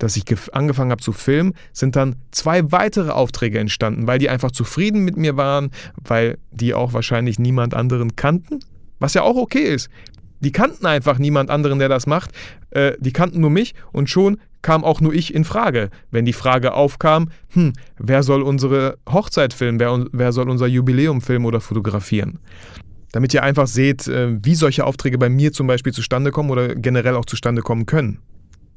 dass 0.00 0.16
ich 0.16 0.24
angefangen 0.52 0.90
habe 0.90 1.02
zu 1.02 1.12
filmen, 1.12 1.54
sind 1.72 1.94
dann 1.94 2.16
zwei 2.30 2.72
weitere 2.72 3.10
Aufträge 3.10 3.58
entstanden, 3.58 4.06
weil 4.06 4.18
die 4.18 4.30
einfach 4.30 4.50
zufrieden 4.50 5.04
mit 5.04 5.16
mir 5.16 5.36
waren, 5.36 5.70
weil 6.02 6.38
die 6.50 6.74
auch 6.74 6.92
wahrscheinlich 6.92 7.38
niemand 7.38 7.74
anderen 7.74 8.16
kannten, 8.16 8.60
was 8.98 9.14
ja 9.14 9.22
auch 9.22 9.36
okay 9.36 9.62
ist. 9.74 9.88
Die 10.40 10.52
kannten 10.52 10.86
einfach 10.86 11.18
niemand 11.18 11.50
anderen, 11.50 11.78
der 11.78 11.90
das 11.90 12.06
macht. 12.06 12.30
Äh, 12.70 12.92
die 12.98 13.12
kannten 13.12 13.40
nur 13.40 13.50
mich 13.50 13.74
und 13.92 14.08
schon 14.08 14.38
kam 14.62 14.84
auch 14.84 15.00
nur 15.00 15.12
ich 15.12 15.34
in 15.34 15.44
Frage. 15.44 15.90
Wenn 16.10 16.24
die 16.24 16.32
Frage 16.32 16.72
aufkam, 16.72 17.30
hm, 17.50 17.74
wer 17.98 18.22
soll 18.22 18.42
unsere 18.42 18.98
Hochzeit 19.08 19.52
filmen, 19.52 19.78
wer, 19.80 20.06
wer 20.12 20.32
soll 20.32 20.48
unser 20.48 20.66
Jubiläum 20.66 21.20
filmen 21.20 21.44
oder 21.44 21.60
fotografieren? 21.60 22.38
Damit 23.12 23.34
ihr 23.34 23.42
einfach 23.42 23.66
seht, 23.66 24.08
äh, 24.08 24.42
wie 24.42 24.54
solche 24.54 24.86
Aufträge 24.86 25.18
bei 25.18 25.28
mir 25.28 25.52
zum 25.52 25.66
Beispiel 25.66 25.92
zustande 25.92 26.30
kommen 26.30 26.50
oder 26.50 26.74
generell 26.74 27.16
auch 27.16 27.26
zustande 27.26 27.60
kommen 27.60 27.84
können. 27.84 28.20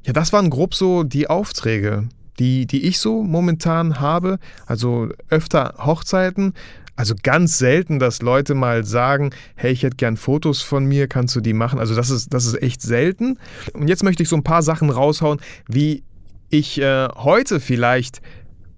Ja, 0.04 0.12
das 0.12 0.32
waren 0.32 0.50
grob 0.50 0.74
so 0.74 1.02
die 1.02 1.28
Aufträge, 1.28 2.08
die, 2.38 2.66
die 2.66 2.84
ich 2.84 2.98
so 2.98 3.22
momentan 3.22 4.00
habe. 4.00 4.38
Also 4.66 5.08
öfter 5.30 5.74
Hochzeiten. 5.78 6.52
Also 6.96 7.14
ganz 7.20 7.58
selten, 7.58 7.98
dass 7.98 8.22
Leute 8.22 8.54
mal 8.54 8.84
sagen, 8.84 9.30
hey, 9.56 9.72
ich 9.72 9.82
hätte 9.82 9.96
gern 9.96 10.16
Fotos 10.16 10.62
von 10.62 10.84
mir, 10.84 11.08
kannst 11.08 11.34
du 11.34 11.40
die 11.40 11.52
machen? 11.52 11.80
Also 11.80 11.96
das 11.96 12.10
ist, 12.10 12.32
das 12.32 12.46
ist 12.46 12.62
echt 12.62 12.82
selten. 12.82 13.38
Und 13.72 13.88
jetzt 13.88 14.04
möchte 14.04 14.22
ich 14.22 14.28
so 14.28 14.36
ein 14.36 14.44
paar 14.44 14.62
Sachen 14.62 14.90
raushauen, 14.90 15.40
wie 15.66 16.04
ich 16.50 16.80
äh, 16.80 17.08
heute 17.16 17.58
vielleicht 17.58 18.20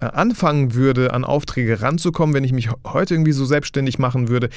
äh, 0.00 0.06
anfangen 0.06 0.74
würde, 0.74 1.12
an 1.12 1.24
Aufträge 1.24 1.82
ranzukommen, 1.82 2.34
wenn 2.34 2.44
ich 2.44 2.52
mich 2.52 2.70
heute 2.86 3.14
irgendwie 3.14 3.32
so 3.32 3.44
selbstständig 3.44 3.98
machen 3.98 4.28
würde. 4.28 4.48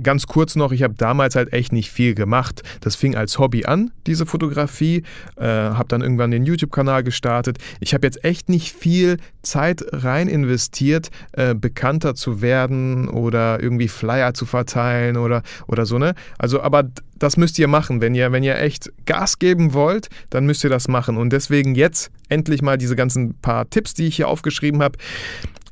Ganz 0.00 0.26
kurz 0.26 0.56
noch, 0.56 0.72
ich 0.72 0.82
habe 0.82 0.94
damals 0.94 1.36
halt 1.36 1.52
echt 1.52 1.72
nicht 1.72 1.90
viel 1.90 2.14
gemacht. 2.14 2.62
Das 2.80 2.96
fing 2.96 3.14
als 3.14 3.38
Hobby 3.38 3.66
an, 3.66 3.90
diese 4.06 4.24
Fotografie. 4.24 5.02
Äh, 5.36 5.44
habe 5.44 5.88
dann 5.88 6.00
irgendwann 6.00 6.30
den 6.30 6.44
YouTube-Kanal 6.44 7.02
gestartet. 7.02 7.58
Ich 7.80 7.92
habe 7.92 8.06
jetzt 8.06 8.24
echt 8.24 8.48
nicht 8.48 8.72
viel 8.72 9.18
Zeit 9.42 9.84
rein 9.92 10.28
investiert, 10.28 11.10
äh, 11.32 11.54
bekannter 11.54 12.14
zu 12.14 12.40
werden 12.40 13.08
oder 13.08 13.62
irgendwie 13.62 13.88
Flyer 13.88 14.32
zu 14.32 14.46
verteilen 14.46 15.16
oder, 15.16 15.42
oder 15.66 15.84
so, 15.84 15.98
ne? 15.98 16.14
Also, 16.38 16.62
aber 16.62 16.84
das 17.18 17.36
müsst 17.36 17.58
ihr 17.58 17.68
machen. 17.68 18.00
Wenn 18.00 18.14
ihr, 18.14 18.32
wenn 18.32 18.42
ihr 18.42 18.58
echt 18.58 18.90
Gas 19.04 19.38
geben 19.38 19.74
wollt, 19.74 20.08
dann 20.30 20.46
müsst 20.46 20.64
ihr 20.64 20.70
das 20.70 20.88
machen. 20.88 21.16
Und 21.16 21.32
deswegen 21.32 21.74
jetzt 21.74 22.10
endlich 22.28 22.62
mal 22.62 22.78
diese 22.78 22.96
ganzen 22.96 23.34
paar 23.34 23.68
Tipps, 23.68 23.94
die 23.94 24.06
ich 24.06 24.16
hier 24.16 24.28
aufgeschrieben 24.28 24.82
habe. 24.82 24.98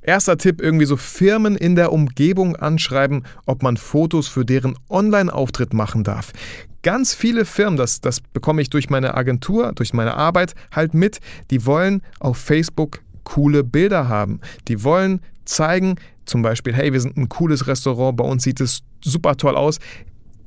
Erster 0.02 0.38
Tipp, 0.38 0.60
irgendwie 0.62 0.86
so 0.86 0.96
Firmen 0.96 1.56
in 1.56 1.76
der 1.76 1.92
Umgebung 1.92 2.56
anschreiben, 2.56 3.24
ob 3.46 3.62
man 3.62 3.76
Fotos 3.76 4.28
für 4.28 4.44
deren 4.44 4.78
Online-Auftritt 4.88 5.74
machen 5.74 6.04
darf. 6.04 6.32
Ganz 6.82 7.14
viele 7.14 7.44
Firmen, 7.44 7.76
das, 7.76 8.00
das 8.00 8.20
bekomme 8.20 8.62
ich 8.62 8.70
durch 8.70 8.88
meine 8.88 9.14
Agentur, 9.14 9.72
durch 9.74 9.92
meine 9.92 10.14
Arbeit 10.14 10.54
halt 10.72 10.94
mit, 10.94 11.20
die 11.50 11.66
wollen 11.66 12.02
auf 12.18 12.38
Facebook 12.38 13.02
coole 13.24 13.62
Bilder 13.62 14.08
haben. 14.08 14.40
Die 14.68 14.82
wollen 14.82 15.20
zeigen, 15.44 15.96
zum 16.24 16.42
Beispiel, 16.42 16.72
hey, 16.72 16.92
wir 16.92 17.00
sind 17.00 17.18
ein 17.18 17.28
cooles 17.28 17.66
Restaurant, 17.66 18.16
bei 18.16 18.24
uns 18.24 18.42
sieht 18.44 18.60
es 18.60 18.82
super 19.02 19.36
toll 19.36 19.56
aus 19.56 19.78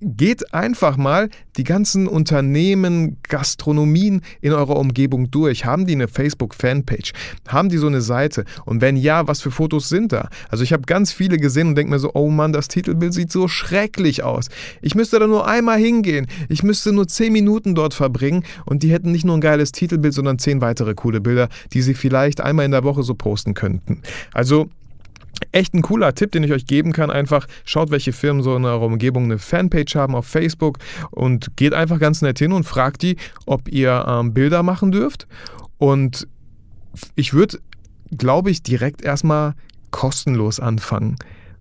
geht 0.04 0.54
einfach 0.54 0.98
mal 0.98 1.30
die 1.58 1.64
ganzen 1.64 2.08
Unternehmen, 2.08 3.18
Gastronomien 3.24 4.22
in 4.42 4.54
eurer 4.54 4.78
Umgebung 4.78 5.32
durch. 5.32 5.66
Haben 5.66 5.86
die 5.86 5.94
eine 5.94 6.08
Facebook-Fanpage? 6.08 7.14
Haben 7.48 7.70
die 7.70 7.78
so 7.78 7.88
eine 7.88 8.02
Seite? 8.02 8.46
Und 8.66 8.82
wenn 8.82 8.98
ja, 8.98 9.28
was 9.28 9.42
für 9.42 9.52
Fotos 9.52 9.90
sind 9.90 10.12
da? 10.12 10.30
Also 10.50 10.64
ich 10.64 10.74
habe 10.74 10.84
ganz 10.84 11.12
viele 11.12 11.38
gesehen 11.38 11.70
und 11.70 11.76
denke 11.76 11.92
mir 11.92 12.00
so, 12.00 12.12
oh 12.14 12.30
Mann, 12.30 12.54
das 12.54 12.68
Titelbild 12.68 13.14
sieht 13.14 13.32
so 13.32 13.48
schrecklich 13.48 14.24
aus. 14.24 14.50
Ich 14.82 14.96
müsste 14.96 15.20
da 15.20 15.28
nur 15.28 15.48
einmal 15.48 15.80
hingehen. 15.80 16.28
Ich 16.50 16.64
müsste 16.64 16.92
nur 16.92 17.08
zehn 17.08 17.34
Minuten 17.34 17.76
dort 17.76 17.94
verbringen 17.94 18.44
und 18.66 18.84
die 18.84 18.92
hätten 18.92 19.12
nicht 19.12 19.26
nur 19.26 19.38
ein 19.38 19.42
geiles 19.42 19.72
Titelbild, 19.72 20.14
sondern 20.14 20.40
zehn 20.40 20.62
weitere 20.62 20.94
coole 20.94 21.22
Bilder, 21.22 21.50
die 21.74 21.82
sie 21.82 21.94
vielleicht 21.94 22.42
einmal 22.42 22.66
in 22.66 22.72
der 22.72 22.84
Woche 22.84 23.04
so 23.04 23.14
posten 23.14 23.54
könnten. 23.54 24.02
Also 24.34 24.70
Echt 25.52 25.74
ein 25.74 25.82
cooler 25.82 26.14
Tipp, 26.16 26.32
den 26.32 26.44
ich 26.44 26.52
euch 26.52 26.66
geben 26.66 26.94
kann. 26.94 27.12
Einfach 27.12 27.48
schaut, 27.66 27.92
welche 27.92 28.14
Firmen 28.14 28.44
so 28.44 28.56
in 28.56 28.66
eurer 28.66 28.86
Umgebung 28.86 29.26
eine 29.26 29.40
Fanpage 29.40 29.96
haben 29.96 30.16
auf 30.16 30.26
Facebook 30.26 30.80
und 31.12 31.58
geht 31.58 31.74
einfach 31.74 32.00
ganz 32.00 32.22
nett 32.22 32.40
hin 32.40 32.52
und 32.52 32.64
fragt 32.66 33.02
die, 33.02 33.18
ob 33.46 33.68
ihr 33.68 34.06
ähm, 34.08 34.34
Bilder 34.34 34.64
machen 34.64 34.92
dürft. 34.92 35.28
Und 35.78 36.28
ich 37.16 37.34
würde, 37.34 37.60
glaube 38.16 38.52
ich, 38.52 38.64
direkt 38.64 39.02
erstmal 39.02 39.56
kostenlos 39.92 40.60
anfangen. 40.60 41.18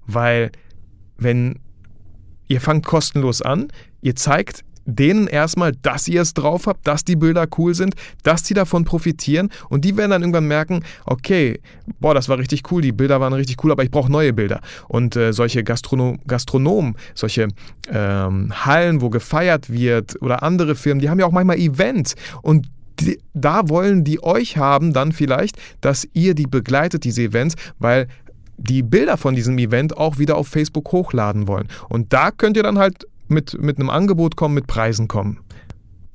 Weil 0.07 0.53
wenn 1.17 1.59
ihr 2.49 2.61
fangt 2.61 2.85
kostenlos 2.85 3.43
an, 3.43 3.69
ihr 4.01 4.17
zeigt 4.17 4.65
denen 4.85 5.27
erstmal, 5.27 5.73
dass 5.73 6.09
ihr 6.09 6.23
es 6.23 6.35
drauf 6.35 6.67
habt, 6.67 6.87
dass 6.87 7.05
die 7.05 7.17
Bilder 7.17 7.47
cool 7.59 7.75
sind, 7.75 7.95
dass 8.23 8.43
die 8.43 8.55
davon 8.55 8.85
profitieren 8.85 9.51
und 9.69 9.85
die 9.85 9.97
werden 9.97 10.11
dann 10.11 10.23
irgendwann 10.23 10.47
merken, 10.47 10.85
okay, 11.07 11.61
boah, 12.01 12.15
das 12.15 12.29
war 12.29 12.39
richtig 12.39 12.71
cool, 12.71 12.83
die 12.83 12.93
Bilder 12.93 13.21
waren 13.21 13.33
richtig 13.33 13.63
cool, 13.65 13.73
aber 13.73 13.85
ich 13.85 13.91
brauche 13.91 14.11
neue 14.11 14.33
Bilder. 14.33 14.61
Und 14.89 15.17
äh, 15.17 15.33
solche 15.33 15.65
Gastrono 15.65 16.17
Gastronomen, 16.27 16.97
solche 17.15 17.49
ähm, 17.91 18.53
Hallen, 18.65 19.01
wo 19.01 19.11
gefeiert 19.11 19.71
wird 19.71 20.21
oder 20.23 20.43
andere 20.43 20.75
Firmen, 20.75 21.01
die 21.01 21.11
haben 21.11 21.19
ja 21.19 21.27
auch 21.27 21.33
manchmal 21.33 21.59
Events 21.59 22.15
und 22.43 22.67
die, 23.01 23.19
da 23.35 23.69
wollen 23.69 24.05
die 24.05 24.23
euch 24.23 24.57
haben 24.57 24.93
dann 24.93 25.13
vielleicht, 25.13 25.57
dass 25.81 26.07
ihr 26.13 26.35
die 26.35 26.47
begleitet, 26.47 27.05
diese 27.05 27.23
Events, 27.23 27.55
weil 27.79 28.07
die 28.59 28.83
Bilder 28.83 29.17
von 29.17 29.35
diesem 29.35 29.59
Event 29.59 29.97
auch 29.97 30.19
wieder 30.19 30.37
auf 30.37 30.49
Facebook 30.49 30.93
hochladen 30.93 31.49
wollen. 31.49 31.69
Und 31.89 32.13
da 32.13 32.31
könnt 32.31 32.57
ihr 32.57 32.63
dann 32.63 32.79
halt 32.79 33.07
mit, 33.29 33.61
mit 33.61 33.79
einem 33.79 33.91
Angebot 33.91 34.37
kommen, 34.37 34.55
mit 34.55 34.67
Preisen 34.67 35.09
kommen. 35.09 35.41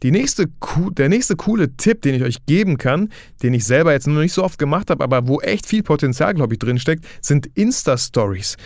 Die 0.04 0.12
nächste, 0.12 0.48
der 0.92 1.10
nächste 1.10 1.36
coole 1.36 1.76
Tipp, 1.76 2.04
den 2.04 2.14
ich 2.14 2.24
euch 2.24 2.46
geben 2.46 2.78
kann, 2.78 3.10
den 3.42 3.54
ich 3.56 3.66
selber 3.66 3.94
jetzt 3.94 4.06
noch 4.08 4.22
nicht 4.22 4.34
so 4.34 4.44
oft 4.44 4.60
gemacht 4.60 4.92
habe, 4.92 5.04
aber 5.04 5.28
wo 5.28 5.42
echt 5.42 5.66
viel 5.66 5.82
Potenzial, 5.82 6.36
glaube 6.36 6.54
ich, 6.54 6.60
drinsteckt, 6.60 7.06
sind 7.20 7.48
Insta-Stories. 7.56 8.58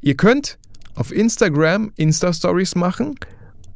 Ihr 0.00 0.16
könnt 0.16 0.58
auf 0.96 1.12
Instagram 1.12 1.92
Insta-Stories 1.96 2.74
machen 2.74 3.14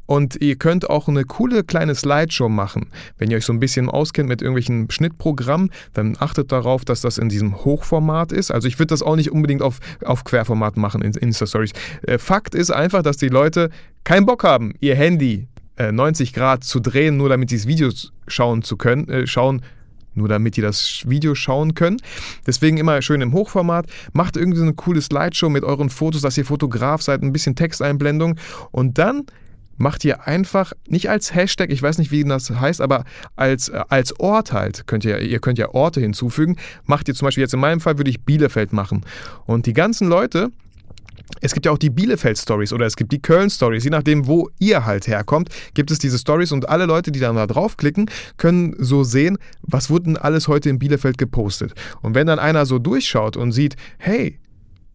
und 0.09 0.41
ihr 0.41 0.55
könnt 0.55 0.89
auch 0.89 1.07
eine 1.07 1.23
coole 1.23 1.63
kleine 1.63 1.93
Slideshow 1.93 2.49
machen. 2.49 2.87
Wenn 3.19 3.29
ihr 3.29 3.37
euch 3.37 3.45
so 3.45 3.53
ein 3.53 3.59
bisschen 3.59 3.91
auskennt 3.91 4.27
mit 4.27 4.41
irgendwelchen 4.41 4.89
Schnittprogrammen, 4.89 5.69
dann 5.93 6.17
achtet 6.19 6.51
darauf, 6.51 6.83
dass 6.83 7.01
das 7.01 7.19
in 7.19 7.29
diesem 7.29 7.63
Hochformat 7.63 8.31
ist. 8.31 8.49
Also 8.49 8.67
ich 8.67 8.79
würde 8.79 8.87
das 8.87 9.03
auch 9.03 9.15
nicht 9.15 9.31
unbedingt 9.31 9.61
auf, 9.61 9.77
auf 10.03 10.23
Querformat 10.23 10.77
machen 10.77 11.03
in 11.03 11.13
Insta-Stories. 11.13 11.73
Äh, 12.01 12.17
Fakt 12.17 12.55
ist 12.55 12.71
einfach, 12.71 13.03
dass 13.03 13.17
die 13.17 13.27
Leute 13.27 13.69
keinen 14.03 14.25
Bock 14.25 14.43
haben, 14.43 14.73
ihr 14.79 14.95
Handy 14.95 15.47
äh, 15.77 15.91
90 15.91 16.33
Grad 16.33 16.63
zu 16.63 16.79
drehen, 16.79 17.17
nur 17.17 17.29
damit 17.29 17.51
sie 17.51 17.57
das 17.57 17.67
Video 17.67 17.91
schauen 18.27 18.63
zu 18.63 18.77
können, 18.77 19.07
äh, 19.09 19.27
schauen 19.27 19.61
nur 20.15 20.27
damit 20.27 20.57
die 20.57 20.61
das 20.61 21.03
Video 21.05 21.35
schauen 21.35 21.75
können. 21.75 21.97
Deswegen 22.47 22.77
immer 22.77 22.99
schön 23.03 23.21
im 23.21 23.31
Hochformat. 23.31 23.85
Macht 24.13 24.37
irgendwie 24.37 24.57
so 24.57 24.63
eine 24.63 24.73
coole 24.73 25.01
Slideshow 25.03 25.49
mit 25.49 25.63
euren 25.63 25.91
Fotos, 25.91 26.23
dass 26.23 26.35
ihr 26.35 26.45
Fotograf 26.45 27.03
seid, 27.03 27.21
ein 27.21 27.31
bisschen 27.31 27.55
Texteinblendung 27.55 28.35
und 28.71 28.97
dann 28.97 29.27
macht 29.79 30.05
ihr 30.05 30.27
einfach 30.27 30.73
nicht 30.87 31.09
als 31.09 31.33
Hashtag, 31.33 31.71
ich 31.71 31.81
weiß 31.81 31.97
nicht, 31.97 32.11
wie 32.11 32.23
das 32.23 32.51
heißt, 32.51 32.81
aber 32.81 33.05
als, 33.35 33.69
äh, 33.69 33.81
als 33.89 34.19
Ort 34.19 34.53
halt, 34.53 34.85
könnt 34.85 35.05
ihr, 35.05 35.19
ihr 35.19 35.39
könnt 35.39 35.57
ja 35.57 35.73
Orte 35.73 36.01
hinzufügen, 36.01 36.57
macht 36.85 37.07
ihr 37.07 37.15
zum 37.15 37.25
Beispiel 37.25 37.41
jetzt 37.41 37.53
in 37.53 37.59
meinem 37.59 37.79
Fall 37.79 37.97
würde 37.97 38.11
ich 38.11 38.21
Bielefeld 38.21 38.73
machen. 38.73 39.05
Und 39.45 39.65
die 39.65 39.73
ganzen 39.73 40.07
Leute, 40.07 40.51
es 41.41 41.53
gibt 41.53 41.65
ja 41.65 41.71
auch 41.71 41.77
die 41.77 41.89
Bielefeld-Stories 41.89 42.73
oder 42.73 42.85
es 42.85 42.95
gibt 42.95 43.11
die 43.11 43.21
Köln-Stories. 43.21 43.83
Je 43.83 43.89
nachdem, 43.89 44.27
wo 44.27 44.49
ihr 44.59 44.85
halt 44.85 45.07
herkommt, 45.07 45.49
gibt 45.73 45.91
es 45.91 45.99
diese 45.99 46.17
Stories 46.17 46.51
und 46.51 46.67
alle 46.67 46.85
Leute, 46.85 47.11
die 47.11 47.19
dann 47.19 47.35
da 47.35 47.47
draufklicken, 47.47 48.09
können 48.37 48.75
so 48.77 49.03
sehen, 49.03 49.37
was 49.61 49.89
wurde 49.89 50.05
denn 50.05 50.17
alles 50.17 50.47
heute 50.47 50.69
in 50.69 50.79
Bielefeld 50.79 51.17
gepostet. 51.17 51.73
Und 52.01 52.15
wenn 52.15 52.27
dann 52.27 52.39
einer 52.39 52.65
so 52.65 52.79
durchschaut 52.79 53.37
und 53.37 53.51
sieht, 53.51 53.75
hey, 53.97 54.39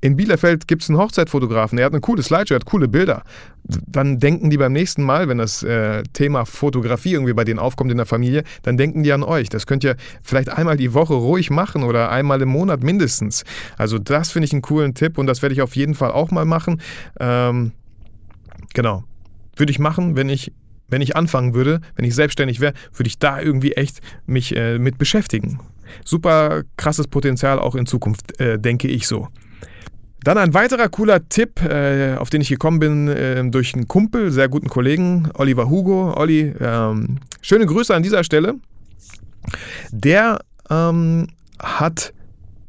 in 0.05 0.17
Bielefeld 0.17 0.69
gibt 0.69 0.83
es 0.83 0.91
einen 0.91 0.99
Hochzeitfotografen, 0.99 1.79
der 1.79 1.87
hat 1.87 1.95
eine 1.95 2.03
coole 2.03 2.23
Slideshow, 2.23 2.57
hat 2.57 2.67
coole 2.67 2.89
Bilder. 2.89 3.23
Dann 3.65 4.19
denken 4.19 4.51
die 4.51 4.59
beim 4.59 4.75
nächsten 4.75 5.03
Mal, 5.03 5.29
wenn 5.29 5.39
das 5.39 5.63
äh, 5.63 6.03
Thema 6.13 6.45
Fotografie 6.45 7.15
irgendwie 7.15 7.33
bei 7.33 7.45
denen 7.45 7.59
aufkommt 7.59 7.91
in 7.91 7.97
der 7.97 8.05
Familie, 8.05 8.45
dann 8.61 8.77
denken 8.77 9.03
die 9.03 9.15
an 9.15 9.23
euch. 9.23 9.49
Das 9.49 9.67
könnt 9.67 9.83
ihr 9.83 9.97
vielleicht 10.23 10.51
einmal 10.51 10.77
die 10.77 10.93
Woche 10.93 11.15
ruhig 11.15 11.49
machen 11.49 11.85
oder 11.85 12.11
einmal 12.11 12.43
im 12.43 12.51
Monat 12.51 12.83
mindestens. 12.83 13.45
Also 13.79 13.99
das 13.99 14.31
finde 14.31 14.45
ich 14.45 14.53
einen 14.53 14.61
coolen 14.61 14.93
Tipp 14.93 15.17
und 15.17 15.27
das 15.27 15.41
werde 15.41 15.55
ich 15.55 15.63
auf 15.63 15.75
jeden 15.75 15.95
Fall 15.95 16.11
auch 16.11 16.31
mal 16.31 16.45
machen. 16.45 16.83
Ähm, 17.19 17.73
genau. 18.75 19.05
Würde 19.57 19.73
ich 19.73 19.79
machen, 19.79 20.17
wenn 20.17 20.29
ich 20.29 20.53
wenn 20.87 21.01
ich 21.01 21.17
anfangen 21.17 21.55
würde, 21.55 21.81
wenn 21.97 22.05
ich 22.05 22.15
selbstständig 22.15 22.61
wäre, 22.61 22.75
würde 22.93 23.09
ich 23.09 23.19
da 23.19 23.41
irgendwie 23.41 23.73
echt 23.73 24.03
mich 24.27 24.55
äh, 24.55 24.79
mit 24.79 24.99
beschäftigen. 24.99 25.61
Super 26.05 26.65
krasses 26.77 27.09
Potenzial 27.09 27.59
auch 27.59 27.75
in 27.75 27.87
Zukunft, 27.87 28.39
äh, 28.39 28.59
denke 28.59 28.89
ich 28.89 29.09
so. 29.09 29.29
Dann 30.25 30.39
ein 30.39 30.55
weiterer 30.55 30.89
cooler 30.89 31.29
Tipp, 31.29 31.61
äh, 31.63 32.17
auf 32.17 32.31
den 32.31 32.41
ich 32.41 32.49
gekommen 32.49 32.81
bin 32.81 33.09
äh, 33.09 33.45
durch 33.51 33.75
einen 33.75 33.89
Kumpel, 33.89 34.31
sehr 34.31 34.49
guten 34.49 34.71
Kollegen, 34.71 35.29
Oliver 35.35 35.69
Hugo. 35.69 36.15
Olli, 36.17 36.55
ähm, 36.59 37.19
schöne 37.43 37.67
Grüße 37.67 37.95
an 37.95 38.03
dieser 38.03 38.25
Stelle. 38.25 38.55
Der 39.91 40.41
ähm, 40.71 41.29
hat 41.59 42.15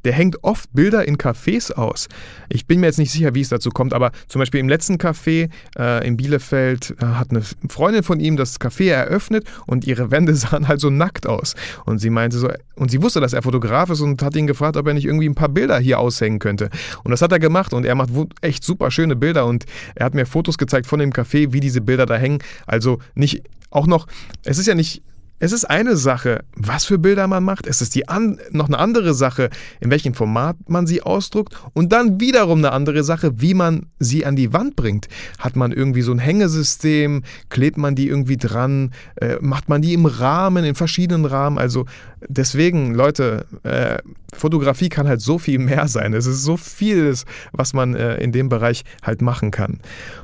der 0.06 0.14
hängt 0.14 0.44
oft 0.44 0.72
Bilder 0.74 1.08
in 1.08 1.18
Cafés 1.18 1.74
aus. 1.74 2.08
Ich 2.48 2.68
bin 2.68 2.80
mir 2.80 2.86
jetzt 2.86 3.00
nicht 3.00 3.12
sicher, 3.12 3.36
wie 3.36 3.42
es 3.42 3.50
dazu 3.50 3.72
kommt, 3.72 3.94
aber 3.94 4.12
zum 4.28 4.40
Beispiel 4.40 4.60
im 4.60 4.70
letzten 4.70 4.96
Café 4.96 5.50
äh, 5.78 6.08
in 6.08 6.16
Bielefeld 6.16 6.96
äh, 7.02 7.06
hat 7.06 7.32
eine 7.32 7.42
Freundin 7.42 8.04
von 8.04 8.20
ihm 8.20 8.38
das 8.38 8.62
Café 8.62 8.92
eröffnet 8.92 9.46
und 9.66 9.86
ihre 9.86 10.12
Wände 10.12 10.36
sahen 10.36 10.68
halt 10.68 10.80
so 10.80 10.90
nackt 10.90 11.28
aus. 11.28 11.56
Und 11.86 12.00
sie 12.00 12.12
meinte 12.12 12.38
so, 12.38 12.50
und 12.76 12.92
sie 12.92 13.02
wusste, 13.02 13.20
dass 13.20 13.34
er 13.34 13.42
Fotograf 13.42 13.90
ist 13.90 14.02
und 14.02 14.22
hat 14.22 14.36
ihn 14.36 14.48
gefragt, 14.48 14.78
ob 14.78 14.88
er 14.88 14.94
nicht 14.94 15.06
irgendwie 15.06 15.28
ein 15.28 15.36
paar 15.36 15.50
Bilder 15.50 15.80
hier 15.80 16.00
aushängen 16.00 16.40
könnte. 16.40 16.70
Und 17.04 17.12
das 17.12 17.22
hat 17.22 17.32
er 17.32 17.40
gemacht 17.40 17.74
und 17.74 17.86
er 17.86 17.96
macht 17.96 18.12
echt 18.42 18.64
super 18.64 18.92
schöne 18.92 19.16
Bilder 19.16 19.48
und 19.48 19.66
er 19.96 20.06
hat 20.06 20.14
mir 20.14 20.26
Fotos 20.26 20.58
gezeigt 20.58 20.86
von 20.86 21.00
dem 21.00 21.12
Café, 21.12 21.52
wie 21.52 21.60
diese 21.60 21.82
Bilder 21.82 22.06
da 22.06 22.16
hängen. 22.16 22.40
Also 22.68 23.00
nicht 23.16 23.42
auch 23.72 23.88
noch, 23.88 24.08
es 24.44 24.60
ist 24.60 24.68
ja 24.68 24.76
nicht 24.76 25.02
es 25.40 25.52
ist 25.52 25.66
eine 25.66 25.98
Sache, 25.98 26.46
was 26.56 26.86
für 26.86 26.98
Bilder 26.98 27.28
man 27.28 27.44
macht. 27.44 27.68
Es 27.68 27.82
ist 27.82 27.96
die 27.96 28.08
an, 28.08 28.40
noch 28.52 28.68
eine 28.68 28.80
andere 28.80 29.14
Sache, 29.14 29.50
in 29.82 29.92
welchem 29.92 30.14
Format 30.14 30.56
man 30.68 30.88
sie 30.88 31.02
ausdruckt. 31.02 31.54
Und 31.74 31.92
dann 31.92 32.22
wiederum 32.22 32.60
eine 32.60 32.72
andere 32.72 33.04
Sache, 33.04 33.42
wie 33.42 33.54
man 33.54 33.88
sie 34.00 34.26
an 34.26 34.36
die 34.36 34.54
Wand 34.54 34.76
bringt. 34.76 35.08
Hat 35.38 35.56
man 35.56 35.74
irgendwie 35.74 36.04
so 36.04 36.14
ein 36.14 36.20
Hängesystem? 36.20 37.24
Klebt 37.50 37.78
man 37.78 37.96
die 37.96 38.08
irgendwie 38.08 38.38
dran? 38.38 38.94
Äh, 39.16 39.36
macht 39.42 39.68
man 39.68 39.82
die 39.82 39.94
im 39.94 40.06
Rahmen, 40.06 40.64
in 40.64 40.76
verschiedenen 40.76 41.26
Rahmen? 41.26 41.58
Also 41.58 41.86
deswegen, 42.28 42.94
Leute, 42.94 43.46
äh, 43.64 43.98
Fotografie 44.34 44.90
kann 44.90 45.08
halt 45.08 45.22
so 45.22 45.40
viel 45.40 45.60
mehr 45.60 45.88
sein. 45.88 46.14
Es 46.14 46.26
ist 46.26 46.44
so 46.44 46.58
vieles, 46.58 47.26
was 47.52 47.74
man 47.74 47.96
äh, 47.96 48.18
in 48.18 48.32
dem 48.32 48.50
Bereich 48.50 48.84
halt 49.02 49.22
machen 49.22 49.52
kann. 49.52 49.80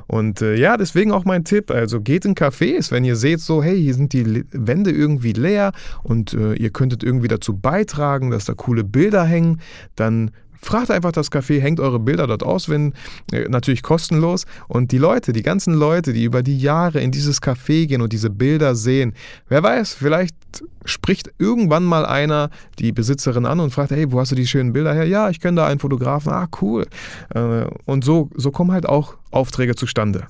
Und 0.06 0.42
äh, 0.42 0.54
ja, 0.54 0.76
deswegen 0.76 1.12
auch 1.12 1.24
mein 1.24 1.44
Tipp. 1.44 1.70
Also 1.70 2.00
geht 2.00 2.24
in 2.24 2.34
Cafés, 2.34 2.90
wenn 2.90 3.04
ihr 3.04 3.16
seht, 3.16 3.40
so, 3.40 3.62
hey, 3.62 3.80
hier 3.80 3.94
sind 3.94 4.12
die 4.12 4.44
Wände 4.52 4.90
irgendwie 4.90 5.32
leer 5.32 5.72
und 6.02 6.34
äh, 6.34 6.54
ihr 6.54 6.70
könntet 6.70 7.02
irgendwie 7.02 7.28
dazu 7.28 7.56
beitragen, 7.56 8.30
dass 8.30 8.44
da 8.44 8.54
coole 8.54 8.84
Bilder 8.84 9.24
hängen, 9.24 9.60
dann 9.96 10.30
Fragt 10.64 10.90
einfach 10.92 11.10
das 11.10 11.32
Café, 11.32 11.60
hängt 11.60 11.80
eure 11.80 11.98
Bilder 11.98 12.28
dort 12.28 12.44
aus, 12.44 12.68
wenn 12.68 12.94
äh, 13.32 13.48
natürlich 13.48 13.82
kostenlos. 13.82 14.46
Und 14.68 14.92
die 14.92 14.98
Leute, 14.98 15.32
die 15.32 15.42
ganzen 15.42 15.74
Leute, 15.74 16.12
die 16.12 16.22
über 16.22 16.42
die 16.42 16.58
Jahre 16.58 17.00
in 17.00 17.10
dieses 17.10 17.42
Café 17.42 17.86
gehen 17.86 18.00
und 18.00 18.12
diese 18.12 18.30
Bilder 18.30 18.76
sehen, 18.76 19.12
wer 19.48 19.62
weiß, 19.62 19.94
vielleicht 19.94 20.36
spricht 20.84 21.30
irgendwann 21.38 21.84
mal 21.84 22.06
einer 22.06 22.50
die 22.78 22.92
Besitzerin 22.92 23.44
an 23.44 23.58
und 23.58 23.70
fragt, 23.70 23.90
hey, 23.90 24.12
wo 24.12 24.20
hast 24.20 24.30
du 24.30 24.36
die 24.36 24.46
schönen 24.46 24.72
Bilder 24.72 24.94
her? 24.94 25.04
Ja, 25.04 25.30
ich 25.30 25.40
kenne 25.40 25.56
da 25.56 25.66
einen 25.66 25.80
Fotografen. 25.80 26.32
Ah, 26.32 26.48
cool. 26.60 26.86
Äh, 27.34 27.64
und 27.84 28.04
so, 28.04 28.30
so 28.34 28.52
kommen 28.52 28.70
halt 28.70 28.86
auch 28.86 29.16
Aufträge 29.32 29.74
zustande. 29.74 30.26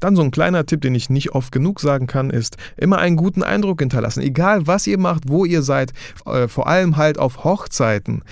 Dann 0.00 0.16
so 0.16 0.22
ein 0.22 0.32
kleiner 0.32 0.66
Tipp, 0.66 0.80
den 0.80 0.96
ich 0.96 1.10
nicht 1.10 1.30
oft 1.30 1.52
genug 1.52 1.78
sagen 1.78 2.08
kann, 2.08 2.30
ist 2.30 2.56
immer 2.76 2.98
einen 2.98 3.14
guten 3.14 3.44
Eindruck 3.44 3.78
hinterlassen. 3.78 4.20
Egal 4.22 4.66
was 4.66 4.88
ihr 4.88 4.98
macht, 4.98 5.28
wo 5.28 5.44
ihr 5.44 5.62
seid, 5.62 5.92
äh, 6.26 6.48
vor 6.48 6.66
allem 6.66 6.96
halt 6.96 7.18
auf 7.18 7.44
Hochzeiten. 7.44 8.24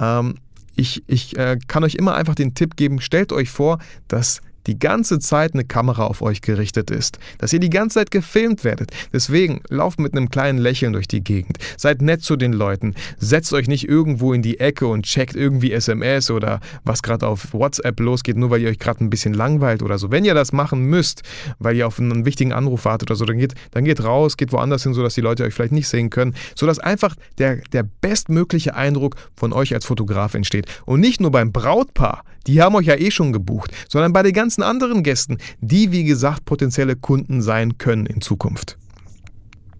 Ähm, 0.00 0.34
ich, 0.76 1.02
ich 1.06 1.36
äh, 1.36 1.58
kann 1.66 1.84
euch 1.84 1.94
immer 1.94 2.14
einfach 2.14 2.34
den 2.34 2.54
Tipp 2.54 2.76
geben, 2.76 3.00
stellt 3.00 3.32
euch 3.32 3.50
vor, 3.50 3.78
dass 4.08 4.40
die 4.66 4.78
ganze 4.78 5.18
Zeit 5.18 5.54
eine 5.54 5.64
Kamera 5.64 6.06
auf 6.06 6.22
euch 6.22 6.40
gerichtet 6.40 6.90
ist, 6.90 7.18
dass 7.38 7.52
ihr 7.52 7.60
die 7.60 7.70
ganze 7.70 7.94
Zeit 7.94 8.10
gefilmt 8.10 8.64
werdet. 8.64 8.90
Deswegen 9.12 9.60
lauft 9.68 9.98
mit 9.98 10.16
einem 10.16 10.30
kleinen 10.30 10.58
Lächeln 10.58 10.92
durch 10.92 11.08
die 11.08 11.22
Gegend. 11.22 11.58
Seid 11.76 12.02
nett 12.02 12.22
zu 12.22 12.36
den 12.36 12.52
Leuten. 12.52 12.94
Setzt 13.18 13.52
euch 13.52 13.68
nicht 13.68 13.88
irgendwo 13.88 14.32
in 14.32 14.42
die 14.42 14.60
Ecke 14.60 14.86
und 14.86 15.04
checkt 15.04 15.36
irgendwie 15.36 15.72
SMS 15.72 16.30
oder 16.30 16.60
was 16.84 17.02
gerade 17.02 17.26
auf 17.26 17.52
WhatsApp 17.52 18.00
losgeht, 18.00 18.36
nur 18.36 18.50
weil 18.50 18.62
ihr 18.62 18.68
euch 18.68 18.78
gerade 18.78 19.04
ein 19.04 19.10
bisschen 19.10 19.34
langweilt 19.34 19.82
oder 19.82 19.98
so. 19.98 20.10
Wenn 20.10 20.24
ihr 20.24 20.34
das 20.34 20.52
machen 20.52 20.84
müsst, 20.84 21.22
weil 21.58 21.76
ihr 21.76 21.86
auf 21.86 21.98
einen 21.98 22.24
wichtigen 22.24 22.52
Anruf 22.52 22.84
wartet 22.84 23.10
oder 23.10 23.16
so, 23.16 23.24
dann 23.24 23.38
geht, 23.38 23.54
dann 23.72 23.84
geht 23.84 24.02
raus, 24.02 24.36
geht 24.36 24.52
woanders 24.52 24.82
hin, 24.82 24.94
sodass 24.94 25.14
die 25.14 25.20
Leute 25.20 25.44
euch 25.44 25.54
vielleicht 25.54 25.72
nicht 25.72 25.88
sehen 25.88 26.10
können, 26.10 26.34
sodass 26.54 26.78
einfach 26.78 27.14
der, 27.38 27.56
der 27.72 27.82
bestmögliche 27.82 28.74
Eindruck 28.74 29.16
von 29.36 29.52
euch 29.52 29.74
als 29.74 29.84
Fotograf 29.84 30.34
entsteht. 30.34 30.66
Und 30.84 31.00
nicht 31.00 31.20
nur 31.20 31.30
beim 31.30 31.52
Brautpaar, 31.52 32.24
die 32.46 32.62
haben 32.62 32.74
euch 32.74 32.86
ja 32.86 32.96
eh 32.96 33.10
schon 33.10 33.32
gebucht, 33.32 33.72
sondern 33.88 34.12
bei 34.12 34.22
den 34.22 34.32
ganzen 34.32 34.62
anderen 34.62 35.02
Gästen, 35.02 35.38
die 35.60 35.92
wie 35.92 36.04
gesagt 36.04 36.44
potenzielle 36.44 36.96
Kunden 36.96 37.42
sein 37.42 37.78
können 37.78 38.06
in 38.06 38.20
Zukunft. 38.20 38.76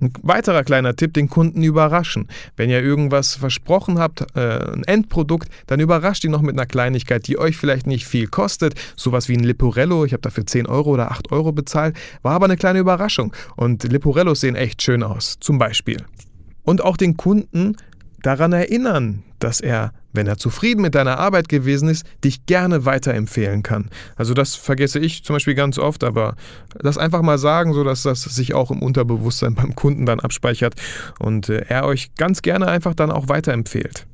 Ein 0.01 0.13
weiterer 0.23 0.65
kleiner 0.65 0.97
Tipp, 0.97 1.15
den 1.15 1.29
Kunden 1.29 1.63
überraschen. 1.63 2.29
Wenn 2.57 2.69
ihr 2.69 2.83
irgendwas 2.83 3.37
versprochen 3.37 3.99
habt, 3.99 4.37
äh, 4.37 4.73
ein 4.73 4.85
Endprodukt, 4.85 5.49
dann 5.67 5.81
überrascht 5.81 6.25
ihn 6.25 6.31
noch 6.31 6.43
mit 6.43 6.55
einer 6.55 6.67
Kleinigkeit, 6.67 7.27
die 7.27 7.39
euch 7.39 7.57
vielleicht 7.57 7.87
nicht 7.87 8.07
viel 8.07 8.27
kostet. 8.27 8.75
Sowas 8.97 9.29
wie 9.29 9.37
ein 9.37 9.45
Liporello, 9.45 10.05
ich 10.05 10.13
habe 10.13 10.21
dafür 10.21 10.47
10 10.47 10.67
Euro 10.67 10.91
oder 10.91 11.11
8 11.11 11.33
Euro 11.33 11.53
bezahlt, 11.53 11.97
war 12.23 12.35
aber 12.35 12.45
eine 12.47 12.57
kleine 12.57 12.81
Überraschung. 12.81 13.33
Und 13.57 13.85
Liporellos 13.85 14.41
sehen 14.41 14.57
echt 14.57 14.83
schön 14.83 15.03
aus, 15.03 15.39
zum 15.41 15.59
Beispiel. 15.59 16.05
Und 16.63 16.83
auch 16.83 16.97
den 16.97 17.17
Kunden 17.17 17.77
daran 18.23 18.53
erinnern, 18.53 19.23
dass 19.45 19.61
er, 19.61 19.93
wenn 20.15 20.27
er 20.27 20.39
zufrieden 20.39 20.81
mit 20.81 20.95
deiner 20.95 21.19
Arbeit 21.19 21.51
gewesen 21.51 21.91
ist, 21.91 22.07
dich 22.25 22.47
gerne 22.47 22.87
weiterempfehlen 22.87 23.63
kann. 23.63 23.91
Also 24.17 24.33
das 24.33 24.55
vergesse 24.55 24.99
ich 24.99 25.23
zum 25.23 25.37
Beispiel 25.37 25.55
ganz 25.55 25.79
oft, 25.79 26.03
aber 26.03 26.35
das 26.79 26.97
einfach 26.97 27.21
mal 27.21 27.37
sagen, 27.37 27.75
sodass 27.75 28.03
das 28.03 28.23
sich 28.23 28.55
auch 28.55 28.71
im 28.71 28.83
Unterbewusstsein 28.83 29.55
beim 29.55 29.75
Kunden 29.75 30.07
dann 30.07 30.19
abspeichert 30.19 30.75
und 31.19 31.51
äh, 31.51 31.67
er 31.69 31.85
euch 31.85 32.15
ganz 32.15 32.41
gerne 32.41 32.69
einfach 32.69 32.95
dann 32.95 33.11
auch 33.11 33.29
weiterempfehlt. 33.29 34.07